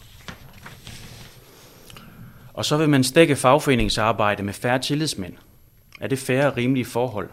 [2.53, 5.33] Og så vil man stække fagforeningsarbejde med færre tillidsmænd.
[6.01, 7.29] Er det færre og rimelige forhold?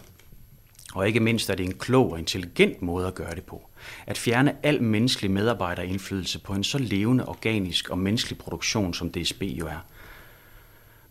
[0.95, 3.69] Og ikke mindst er det en klog og intelligent måde at gøre det på.
[4.07, 9.43] At fjerne al menneskelig medarbejderindflydelse på en så levende, organisk og menneskelig produktion, som DSB
[9.43, 9.87] jo er.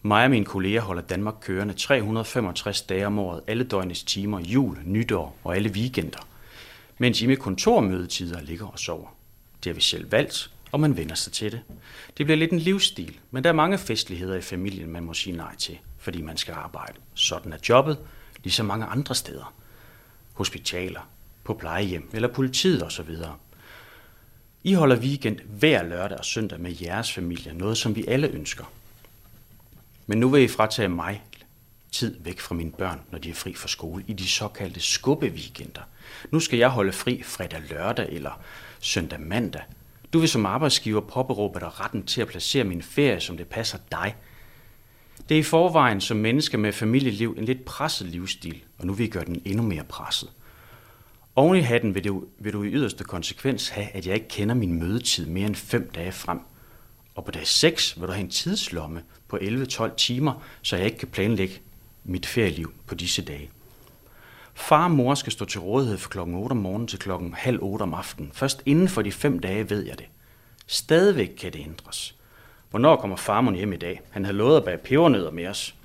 [0.01, 4.77] Mig og mine kolleger holder Danmark kørende 365 dage om året, alle døgnets timer, jul,
[4.85, 6.27] nytår og alle weekender.
[6.97, 9.15] Mens I med kontormødetider ligger og sover.
[9.63, 11.61] Det har vi selv valgt, og man vender sig til det.
[12.17, 15.37] Det bliver lidt en livsstil, men der er mange festligheder i familien, man må sige
[15.37, 16.93] nej til, fordi man skal arbejde.
[17.13, 17.97] Sådan er jobbet,
[18.43, 19.53] ligesom mange andre steder.
[20.37, 21.09] Hospitaler,
[21.43, 23.09] på plejehjem eller politiet osv.
[24.63, 28.71] I holder weekend hver lørdag og søndag med jeres familie, noget som vi alle ønsker.
[30.05, 31.23] Men nu vil I fratage mig
[31.91, 35.81] tid væk fra mine børn, når de er fri fra skole, i de såkaldte skubbeweekender.
[36.31, 38.41] Nu skal jeg holde fri fredag lørdag eller
[38.79, 39.61] søndag mandag.
[40.13, 43.77] Du vil som arbejdsgiver påberåbe dig retten til at placere min ferie, som det passer
[43.91, 44.15] dig.
[45.29, 49.07] Det er i forvejen som menneske med familieliv en lidt presset livsstil, og nu vil
[49.07, 50.29] I gøre den endnu mere presset.
[51.35, 54.55] Oven i hatten vil du, vil du i yderste konsekvens have, at jeg ikke kender
[54.55, 56.39] min mødetid mere end 5 dage frem.
[57.15, 60.97] Og på dag 6 vil du have en tidslomme på 11-12 timer, så jeg ikke
[60.97, 61.59] kan planlægge
[62.03, 63.49] mit ferieliv på disse dage.
[64.53, 67.59] Far og mor skal stå til rådighed fra klokken 8 om morgenen til klokken halv
[67.61, 68.31] 8 om aftenen.
[68.33, 70.05] Først inden for de fem dage ved jeg det.
[70.67, 72.16] Stadigvæk kan det ændres.
[72.69, 74.01] Hvornår kommer farmor hjem i dag?
[74.09, 75.75] Han har lovet at bage pebernødder med os.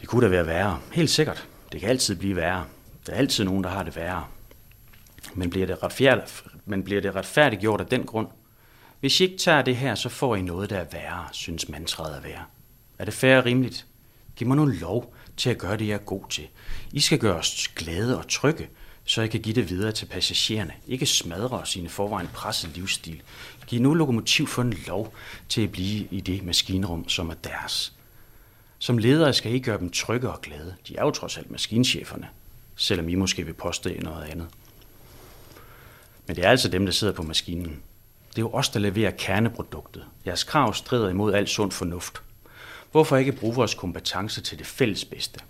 [0.00, 0.80] Det kunne da være værre.
[0.92, 1.48] Helt sikkert.
[1.72, 2.64] Det kan altid blive værre.
[3.06, 4.26] Der er altid nogen, der har det værre.
[5.34, 8.28] Men bliver det, retfærdigt, men bliver det retfærdiggjort af den grund?
[9.00, 12.16] Hvis I ikke tager det her, så får I noget, der er værre, synes mantraet
[12.16, 12.44] at være.
[12.98, 13.86] Er det fair og rimeligt?
[14.36, 16.48] Giv mig nu lov til at gøre det, jeg er god til.
[16.92, 18.68] I skal gøre os glade og trygge,
[19.04, 20.72] så jeg kan give det videre til passagererne.
[20.86, 23.22] Ikke smadre sine forvejen presset livsstil.
[23.66, 25.14] Giv nu lokomotiv for en lov
[25.48, 27.92] til at blive i det maskinrum, som er deres.
[28.78, 30.74] Som ledere skal I gøre dem trygge og glade.
[30.88, 32.28] De er jo trods alt maskincheferne,
[32.76, 34.46] selvom I måske vil påstå noget andet.
[36.26, 37.82] Men det er altså dem, der sidder på maskinen.
[38.30, 40.04] Det er jo os, der leverer kerneproduktet.
[40.26, 42.22] Jeres krav strider imod al sund fornuft.
[42.92, 45.40] Hvorfor ikke bruge vores kompetence til det fælles bedste?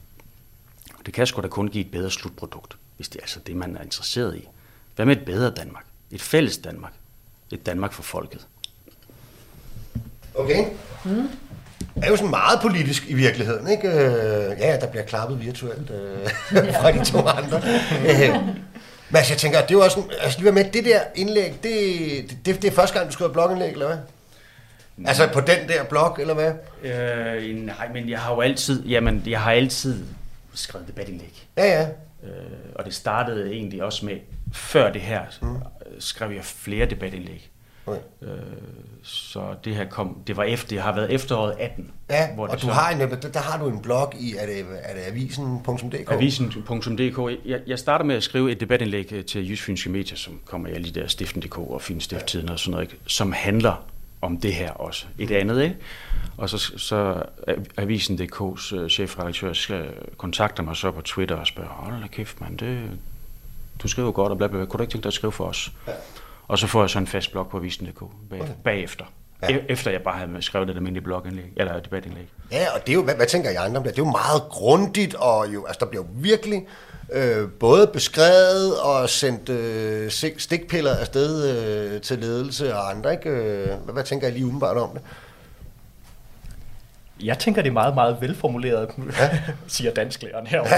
[1.06, 3.76] Det kan sgu da kun give et bedre slutprodukt, hvis det er altså det, man
[3.76, 4.48] er interesseret i.
[4.96, 5.84] Hvad med et bedre Danmark?
[6.10, 6.92] Et fælles Danmark?
[7.52, 8.46] Et Danmark for folket?
[10.34, 10.64] Okay.
[11.04, 11.28] Mm.
[11.94, 13.88] Det er jo sådan meget politisk i virkeligheden, ikke?
[13.88, 16.28] Øh, ja, der bliver klappet virtuelt øh,
[16.80, 17.62] fra de to andre.
[18.08, 18.46] Øh,
[19.08, 21.54] men altså, jeg tænker, det er jo også sådan, altså lige med, det der indlæg,
[21.62, 23.98] det, det, det er første gang, du skriver blogindlæg, eller hvad?
[24.96, 25.08] Nej.
[25.08, 26.52] Altså på den der blog, eller hvad?
[26.82, 30.04] Øh, nej, men jeg har jo altid, jamen, jeg har altid
[30.54, 31.46] skrevet debatindlæg.
[31.56, 31.88] Ja, ja.
[32.24, 32.30] Øh,
[32.74, 34.16] og det startede egentlig også med,
[34.52, 35.56] før det her, mm.
[35.98, 37.50] skrev jeg flere debatindlæg.
[37.86, 38.00] Okay.
[38.22, 38.28] Øh,
[39.02, 41.90] så det her kom, det var efter, det har været efteråret 18.
[42.10, 44.66] Ja, hvor og du så, har en, der har du en blog i, er det,
[44.82, 46.12] er det avisen.dk?
[46.12, 47.40] Avisen.dk.
[47.44, 50.68] Jeg, jeg starter med at skrive et debatindlæg øh, til Jysk Fynske Medier, som kommer
[50.68, 52.52] jeg lige der, Stiften.dk og Fynstifttiden ja.
[52.52, 53.86] og sådan noget, som handler
[54.24, 55.06] om det her også.
[55.18, 55.76] Et andet, ikke?
[56.36, 57.22] Og så, så
[57.76, 59.52] Avisen.dk's uh, chefredaktør
[60.16, 62.90] kontakter mig så på Twitter og spørger, hold da kæft, man, det,
[63.82, 64.66] du skriver godt, og bla, bla, bla.
[64.66, 65.72] kunne du ikke tænke dig at skrive for os?
[65.86, 65.92] Ja.
[66.48, 68.00] Og så får jeg så en fast blog på Avisen.dk
[68.30, 68.52] bag, okay.
[68.64, 69.04] bagefter.
[69.48, 69.56] Ja.
[69.56, 72.28] E- efter jeg bare havde skrevet et almindeligt blogindlæg, eller debatindlæg.
[72.52, 73.96] Ja, og det er jo, hvad, hvad tænker I andre om det?
[73.96, 76.66] Det er jo meget grundigt, og jo, altså, der bliver jo virkelig
[77.12, 83.12] øh, både beskrevet og sendt øh, stikpiller afsted øh, til ledelse og andre.
[83.12, 83.30] Ikke?
[83.30, 85.02] Øh, hvad, hvad tænker I lige umiddelbart om det?
[87.22, 88.88] Jeg tænker, det er meget, meget velformuleret,
[89.20, 89.30] ja.
[89.68, 90.70] siger dansklæreren herovre.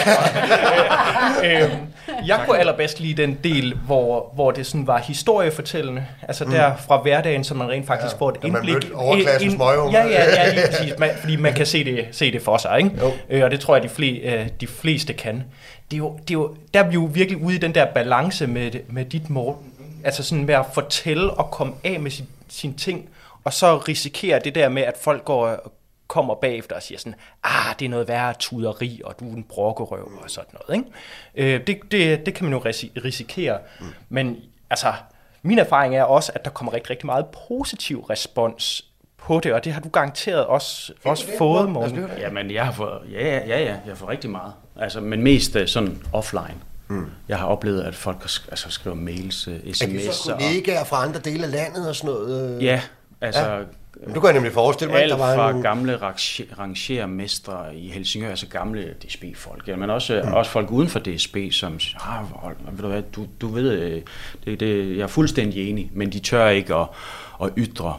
[1.64, 1.86] øhm,
[2.26, 6.06] jeg kunne allerbedst lide den del, hvor, hvor det sådan var historiefortællende.
[6.22, 6.50] Altså mm.
[6.50, 8.74] der fra hverdagen, så man rent faktisk ja, får et indblik.
[8.74, 10.98] Man overklassens ind, Ja, ja, ja, lige præcis.
[10.98, 12.78] Man, fordi man kan se det, se det for sig.
[12.78, 12.90] Ikke?
[13.30, 15.44] Øh, og det tror jeg, de, fle, øh, de fleste kan.
[15.90, 17.86] Det er jo, det er jo, der er vi jo virkelig ude i den der
[17.94, 19.72] balance med, med dit Morten.
[20.04, 23.08] Altså sådan med at fortælle og komme af med sin, sin ting,
[23.44, 25.72] og så risikere det der med, at folk går,
[26.06, 29.44] kommer bagefter og siger sådan, ah, det er noget værre tuderi, og du er en
[29.44, 30.78] brokkerøv og sådan noget.
[30.78, 31.54] Ikke?
[31.54, 32.62] Øh, det, det, det kan man jo
[33.04, 33.58] risikere.
[33.80, 33.86] Mm.
[34.08, 34.36] Men
[34.70, 34.92] altså,
[35.42, 38.84] min erfaring er også, at der kommer rigtig, rigtig meget positiv respons
[39.16, 42.10] på det, og det har du garanteret også, også det, fået, Morten.
[42.18, 44.52] Jamen, jeg har fået, ja, ja, ja, jeg har fået rigtig meget.
[44.76, 46.54] Altså, men mest øh, sådan offline.
[46.88, 47.10] Mm.
[47.28, 49.84] Jeg har oplevet, at folk altså, skriver mails, sms'er.
[49.84, 52.62] Er det så kollegaer fra andre dele af landet og sådan noget?
[52.62, 52.80] Ja,
[53.20, 53.50] altså...
[53.50, 53.62] Ja
[54.04, 55.62] men du kan nemlig forestille mig, at der var fra en...
[55.62, 55.96] gamle
[56.58, 60.32] rangermestre i Helsingør, altså gamle DSB-folk, ja, men også, mm.
[60.32, 63.72] også folk uden for DSB, som siger, ah, hold, ved du, hvad, du, du ved,
[63.72, 64.02] øh,
[64.44, 66.88] det, det, jeg er fuldstændig enig, men de tør ikke at,
[67.42, 67.98] at ytre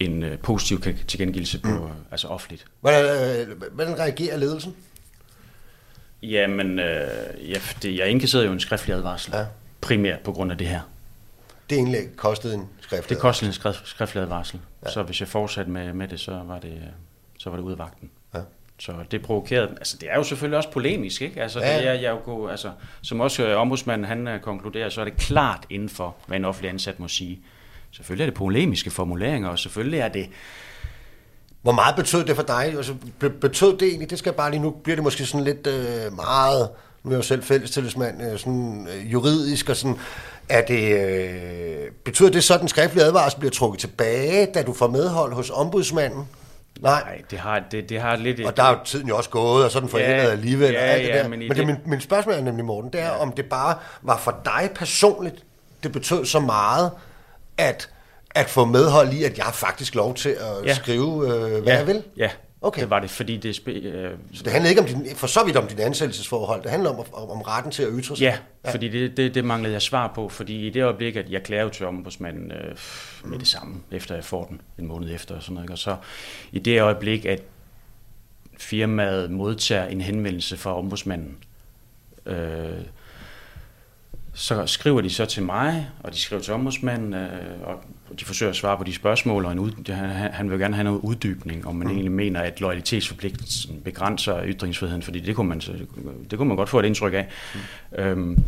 [0.00, 1.90] en uh, positiv tilgengivelse på, mm.
[2.10, 2.64] altså offentligt.
[2.80, 4.74] Hvordan, øh, hvordan reagerer ledelsen?
[6.22, 7.08] Jamen, øh,
[7.50, 9.44] jeg, det, jeg indkasserede jo en skriftlig advarsel, ja.
[9.80, 10.80] primært på grund af det her.
[11.70, 14.60] Det indlæg kostede en skriftlig Det kostede en skrift, skriftlig advarsel.
[14.84, 14.90] Ja.
[14.90, 16.82] Så hvis jeg fortsatte med, med det, så var det,
[17.38, 18.10] så var det ud af vagten.
[18.34, 18.40] Ja.
[18.78, 21.42] Så det provokerede, altså det er jo selvfølgelig også polemisk, ikke?
[21.42, 21.78] Altså, ja.
[21.78, 22.70] det er, jeg jo altså,
[23.02, 26.44] som også øh, ombudsmanden han øh, konkluderer, så er det klart inden for, hvad en
[26.44, 27.40] offentlig ansat må sige.
[27.90, 30.28] Selvfølgelig er det polemiske formuleringer, og selvfølgelig er det...
[31.62, 32.64] Hvor meget betød det for dig?
[32.76, 32.94] Altså,
[33.40, 36.68] betød det egentlig, det skal bare lige nu, bliver det måske sådan lidt øh, meget,
[37.02, 39.96] nu er jeg jo selv fællestillidsmand, øh, sådan øh, juridisk og sådan,
[40.48, 44.72] er det, øh, betyder det så, at den skriftlige advarsel bliver trukket tilbage, da du
[44.72, 46.28] får medhold hos ombudsmanden?
[46.80, 48.40] Nej, Nej det, har, det, det har lidt...
[48.46, 50.72] Og der er jo tiden jo også gået, og så er den forældet ja, alligevel.
[50.72, 51.28] Ja, og alt det ja, der.
[51.28, 53.18] Men, men det, min, min spørgsmål er nemlig, Morten, det er, ja.
[53.18, 55.44] om det bare var for dig personligt,
[55.82, 56.90] det betød så meget,
[57.58, 57.90] at,
[58.34, 60.74] at få medhold i, at jeg har faktisk lov til at ja.
[60.74, 61.78] skrive, øh, hvad ja.
[61.78, 62.02] jeg vil?
[62.16, 62.30] Ja,
[62.62, 62.80] Okay.
[62.80, 63.56] Det var det, fordi det...
[63.56, 66.70] Spe, øh, Så det handler ikke om din, for så vidt om din ansættelsesforhold, det
[66.70, 68.22] handler om, om, om retten til at ytre sig.
[68.22, 71.30] ja, ja, fordi det, det, det manglede jeg svar på, fordi i det øjeblik, at
[71.30, 72.76] jeg klager til ombudsmanden øh,
[73.24, 75.96] med det samme, efter jeg får den en måned efter og sådan noget, og så
[76.52, 77.42] i det øjeblik, at
[78.58, 81.36] firmaet modtager en henvendelse fra ombudsmanden,
[82.26, 82.80] øh,
[84.34, 87.84] så skriver de så til mig, og de skriver til ombudsmanden, øh, og
[88.20, 90.84] de forsøger at svare på de spørgsmål, og en ud, han, han vil gerne have
[90.84, 91.92] noget uddybning, om man mm.
[91.92, 95.60] egentlig mener, at loyalitetsforpligtelsen begrænser ytringsfriheden, fordi det kunne man,
[96.30, 97.28] det kunne man godt få et indtryk af.
[97.54, 98.02] Mm.
[98.02, 98.38] Øhm,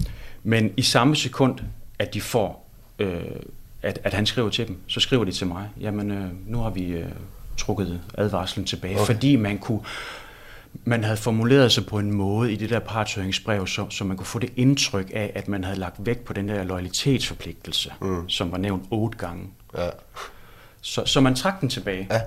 [0.42, 1.58] men i samme sekund,
[1.98, 3.20] at de får, øh,
[3.82, 6.70] at, at han skriver til dem, så skriver de til mig, jamen øh, nu har
[6.70, 7.06] vi øh,
[7.56, 9.14] trukket advarslen tilbage, okay.
[9.14, 9.80] fordi man kunne
[10.84, 14.26] man havde formuleret sig på en måde i det der partshøringsbrev, så, så man kunne
[14.26, 18.28] få det indtryk af, at man havde lagt vægt på den der loyalitetsforpligtelse, mm.
[18.28, 19.46] som var nævnt otte gange.
[19.76, 19.88] Ja.
[20.80, 22.08] Så, så man trak den tilbage.
[22.10, 22.20] Ja.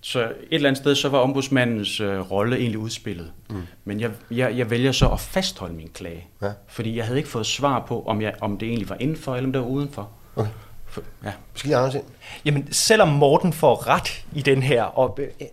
[0.00, 3.32] Så et eller andet sted, så var ombudsmandens øh, rolle egentlig udspillet.
[3.50, 3.62] Mm.
[3.84, 6.26] Men jeg, jeg, jeg vælger så at fastholde min klage.
[6.42, 6.52] Ja.
[6.66, 9.48] Fordi jeg havde ikke fået svar på, om, jeg, om det egentlig var indenfor, eller
[9.48, 10.10] om det var udenfor.
[10.36, 10.50] Okay.
[10.86, 11.32] For, ja.
[11.54, 12.04] Skal lige Anders ind?
[12.44, 15.46] Jamen, selvom Morten får ret i den her, og, øh,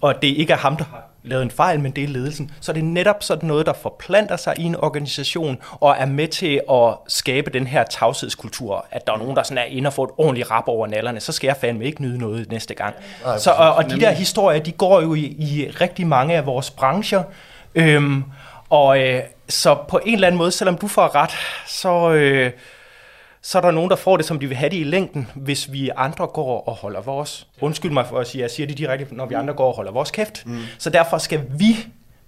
[0.00, 2.72] og det ikke er ham, der har lavet en fejl, men det er ledelsen, så
[2.72, 6.60] er det netop sådan noget, der forplanter sig i en organisation, og er med til
[6.70, 10.04] at skabe den her tavshedskultur, at der er nogen, der sådan er inde og får
[10.04, 12.94] et ordentligt rap over nallerne, så skal jeg fandme ikke nyde noget næste gang.
[13.24, 16.46] Nej, så, og, og de der historier, de går jo i, i rigtig mange af
[16.46, 17.22] vores brancher,
[17.74, 18.24] øhm,
[18.70, 21.30] og øh, så på en eller anden måde, selvom du får ret,
[21.66, 22.12] så...
[22.12, 22.50] Øh,
[23.46, 25.72] så er der nogen, der får det, som de vil have det i længden, hvis
[25.72, 27.46] vi andre går og holder vores.
[27.60, 29.92] Undskyld mig for at sige, jeg siger det direkte, når vi andre går og holder
[29.92, 30.46] vores kæft.
[30.46, 30.58] Mm.
[30.78, 31.76] Så derfor skal vi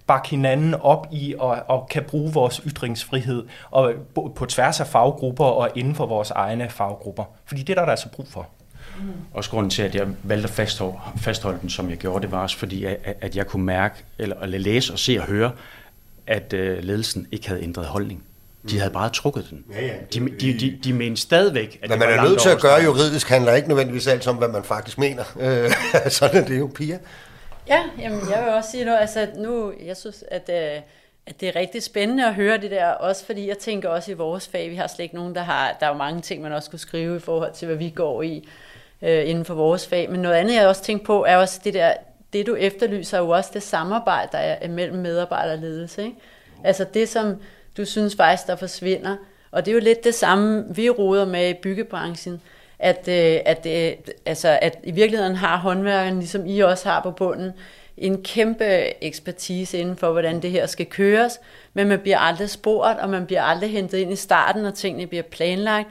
[0.07, 3.93] bakke hinanden op i og, og kan bruge vores ytringsfrihed og
[4.35, 7.23] på tværs af faggrupper og inden for vores egne faggrupper.
[7.45, 8.47] Fordi det er der, der er altså brug for.
[8.99, 9.05] Mm.
[9.33, 12.41] Også grunden til, at jeg valgte at fastholde, fastholde den, som jeg gjorde, det var
[12.41, 15.51] også fordi, at, at jeg kunne mærke, eller, eller læse og se og høre,
[16.27, 18.23] at uh, ledelsen ikke havde ændret holdning.
[18.69, 19.65] De havde bare trukket den.
[19.73, 19.93] Ja, ja.
[20.13, 22.61] De, de, de, de mente stadigvæk, at Men det man var er nødt til at
[22.61, 25.23] gøre juridisk, handler ikke nødvendigvis alt om, hvad man faktisk mener.
[25.39, 25.71] Øh,
[26.09, 26.99] sådan er det jo, Pia.
[27.67, 28.99] Ja, jamen, jeg vil også sige noget.
[28.99, 30.81] Altså, nu, jeg synes, at, øh,
[31.27, 34.13] at det er rigtig spændende at høre det der, også fordi jeg tænker også i
[34.13, 36.53] vores fag, vi har slet ikke nogen, der har, der er jo mange ting, man
[36.53, 38.47] også skulle skrive i forhold til, hvad vi går i
[39.01, 40.09] øh, inden for vores fag.
[40.11, 41.93] Men noget andet, jeg også tænker på, er også det der,
[42.33, 46.03] det du efterlyser, er jo også det samarbejde, der er mellem medarbejder og ledelse.
[46.03, 46.15] Ikke?
[46.63, 47.35] Altså det, som
[47.79, 49.15] du synes faktisk, der forsvinder.
[49.51, 52.41] Og det er jo lidt det samme, vi roder med i byggebranchen,
[52.79, 57.11] at, øh, at, øh, altså, at i virkeligheden har håndværkeren, ligesom I også har på
[57.11, 57.51] bunden,
[57.97, 61.39] en kæmpe ekspertise inden for, hvordan det her skal køres,
[61.73, 65.07] men man bliver aldrig spurgt, og man bliver aldrig hentet ind i starten, og tingene
[65.07, 65.87] bliver planlagt.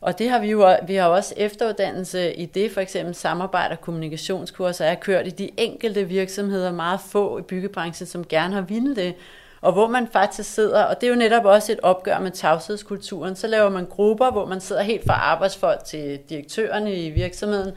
[0.00, 3.80] Og det har vi jo vi har også efteruddannelse i det, for eksempel samarbejde og
[3.80, 8.96] kommunikationskurser, er kørt i de enkelte virksomheder, meget få i byggebranchen, som gerne har ville
[8.96, 9.14] det
[9.60, 13.36] og hvor man faktisk sidder, og det er jo netop også et opgør med tavshedskulturen,
[13.36, 17.72] så laver man grupper, hvor man sidder helt fra arbejdsfolk til direktørerne i virksomheden,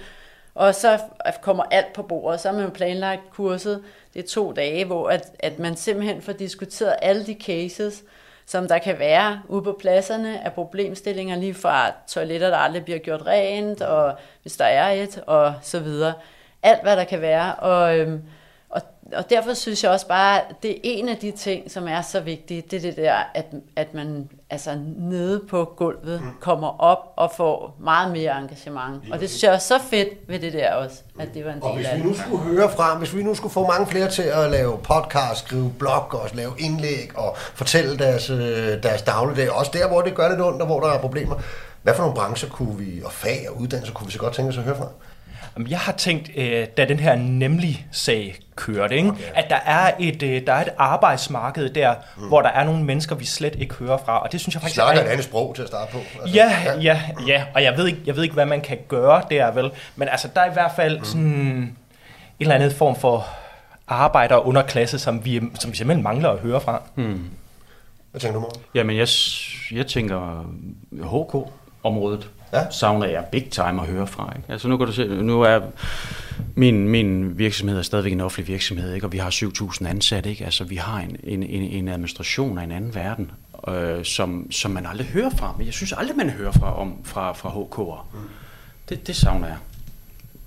[0.55, 0.99] og så
[1.41, 5.31] kommer alt på bordet, så har man planlagt kurset, det er to dage, hvor at,
[5.39, 8.03] at man simpelthen får diskuteret alle de cases,
[8.45, 12.99] som der kan være ude på pladserne af problemstillinger, lige fra toiletter, der aldrig bliver
[12.99, 16.13] gjort rent, og hvis der er et, og så videre.
[16.63, 17.97] Alt, hvad der kan være, og...
[17.99, 18.21] Øhm,
[19.13, 21.87] og, og derfor synes jeg også bare, at det er en af de ting, som
[21.87, 23.45] er så vigtige, det er det der, at,
[23.75, 26.27] at man altså nede på gulvet mm.
[26.39, 29.03] kommer op og får meget mere engagement.
[29.11, 31.63] Og det synes jeg er så fedt ved det der også, at det var en
[31.63, 32.07] Og del hvis af vi det.
[32.07, 35.39] nu skulle høre fra, hvis vi nu skulle få mange flere til at lave podcast,
[35.45, 40.15] skrive blog og lave indlæg og fortælle deres, øh, deres dagligdag, også der, hvor det
[40.15, 41.35] gør lidt ondt og hvor der er problemer,
[41.83, 44.49] hvad for nogle brancher kunne vi, og fag og uddannelser kunne vi så godt tænke
[44.49, 44.87] os at høre fra?
[45.69, 49.09] Jeg har tænkt, øh, da den her nemlig sag kørte, ikke?
[49.09, 49.21] Okay.
[49.35, 52.27] at der er, et, øh, der er et arbejdsmarked der, mm.
[52.27, 54.75] hvor der er nogle mennesker, vi slet ikke hører fra, og det synes jeg faktisk
[54.75, 55.05] snakker er...
[55.05, 55.97] et andet sprog til at starte på.
[55.97, 59.23] Altså, Ja, ja, ja, og jeg ved, ikke, jeg ved ikke, hvad man kan gøre
[59.29, 59.71] der, vel?
[59.95, 61.77] Men altså, der er i hvert fald sådan en
[62.39, 63.27] eller anden form for
[63.87, 66.81] arbejder- og underklasse, som vi, som vi simpelthen mangler at høre fra.
[66.95, 67.29] Hmm.
[68.11, 68.61] Hvad tænker du, Morten?
[68.75, 69.07] Jamen, jeg,
[69.71, 70.45] jeg tænker
[70.91, 72.65] HK-området Ja.
[72.71, 74.33] savner jeg big time at høre fra.
[74.37, 74.51] Ikke?
[74.51, 75.59] Altså nu kan du se, nu er
[76.55, 79.07] min, min virksomhed er stadigvæk en offentlig virksomhed, ikke?
[79.07, 80.29] og vi har 7.000 ansatte.
[80.29, 80.45] Ikke?
[80.45, 83.31] Altså vi har en, en, en, en administration af en anden verden,
[83.67, 85.55] øh, som, som man aldrig hører fra.
[85.57, 88.05] Men jeg synes aldrig, man hører fra, om, fra, fra HK'er.
[88.13, 88.19] Mm.
[88.89, 89.57] Det, det savner jeg.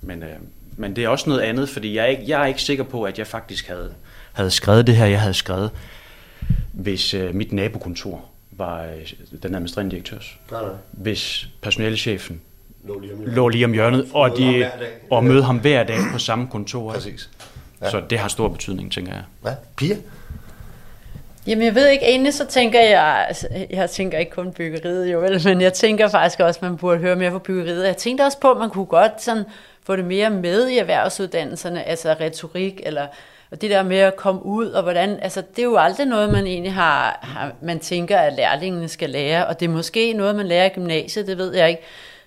[0.03, 0.37] Men, øh,
[0.77, 3.03] men det er også noget andet, fordi jeg er, ikke, jeg er ikke sikker på,
[3.03, 3.93] at jeg faktisk havde,
[4.33, 5.71] havde skrevet det her, jeg havde skrevet,
[6.73, 8.25] hvis øh, mit nabokontor
[8.59, 10.39] var øh, den administrerende direktørs.
[10.51, 10.71] Nej, nej.
[10.93, 12.41] Hvis personalechefen
[12.85, 13.35] Lå lige om hjørnet.
[13.35, 14.89] lå lige om hjørnet, og, Møde ham de, hver dag.
[15.11, 16.93] og møde ham hver dag på samme kontor.
[16.93, 17.31] Præcis.
[17.83, 17.91] Ja.
[17.91, 19.23] Så det har stor betydning, tænker jeg.
[19.45, 19.51] Ja.
[19.77, 19.97] Pia?
[21.47, 25.19] Jamen jeg ved ikke, egentlig så tænker jeg, altså, jeg tænker ikke kun byggeriet jo
[25.21, 27.87] vel, men jeg tænker faktisk også, at man burde høre mere på byggeriet.
[27.87, 29.45] Jeg tænkte også på, at man kunne godt sådan
[29.83, 33.07] få det mere med i erhvervsuddannelserne, altså retorik eller
[33.55, 36.33] og det der med at komme ud, og hvordan, altså det er jo aldrig noget,
[36.33, 40.37] man egentlig har, har man tænker, at lærlingene skal lære, og det er måske noget,
[40.37, 41.83] man lærer i gymnasiet, det ved jeg ikke.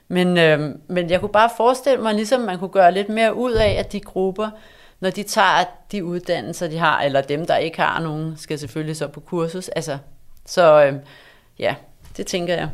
[0.08, 3.52] Men, øh, men jeg kunne bare forestille mig, ligesom man kunne gøre lidt mere ud
[3.52, 4.50] af, at de grupper,
[5.00, 8.98] når de tager de uddannelser, de har, eller dem, der ikke har nogen, skal selvfølgelig
[8.98, 9.70] så på kursus.
[9.70, 9.98] Altså,
[10.46, 10.94] så øh,
[11.60, 11.76] ja,
[12.18, 12.70] det tænker jeg.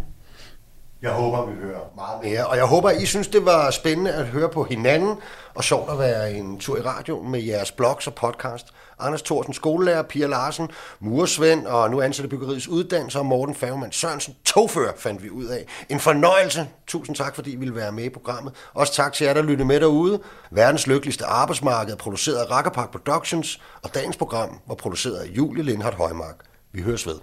[1.04, 2.48] Jeg håber, vi hører meget mere.
[2.48, 5.16] Og jeg håber, I synes, det var spændende at høre på hinanden,
[5.56, 8.68] og sjovt at være en tur i radio med jeres blogs og podcast.
[9.00, 14.36] Anders Thorsen, skolelærer, Pia Larsen, muresvend og nu ansatte byggeriets uddannelse, og Morten Fagman Sørensen,
[14.46, 15.66] togfører, fandt vi ud af.
[15.90, 16.68] En fornøjelse.
[16.88, 18.54] Tusind tak, fordi I ville være med i programmet.
[18.74, 20.20] Også tak til jer, der lyttede med derude.
[20.52, 25.64] Verdens lykkeligste arbejdsmarked er produceret af Rackerpark Productions, og dagens program var produceret af Julie
[25.64, 26.36] Lindhardt Højmark.
[26.72, 27.16] Vi høres ved.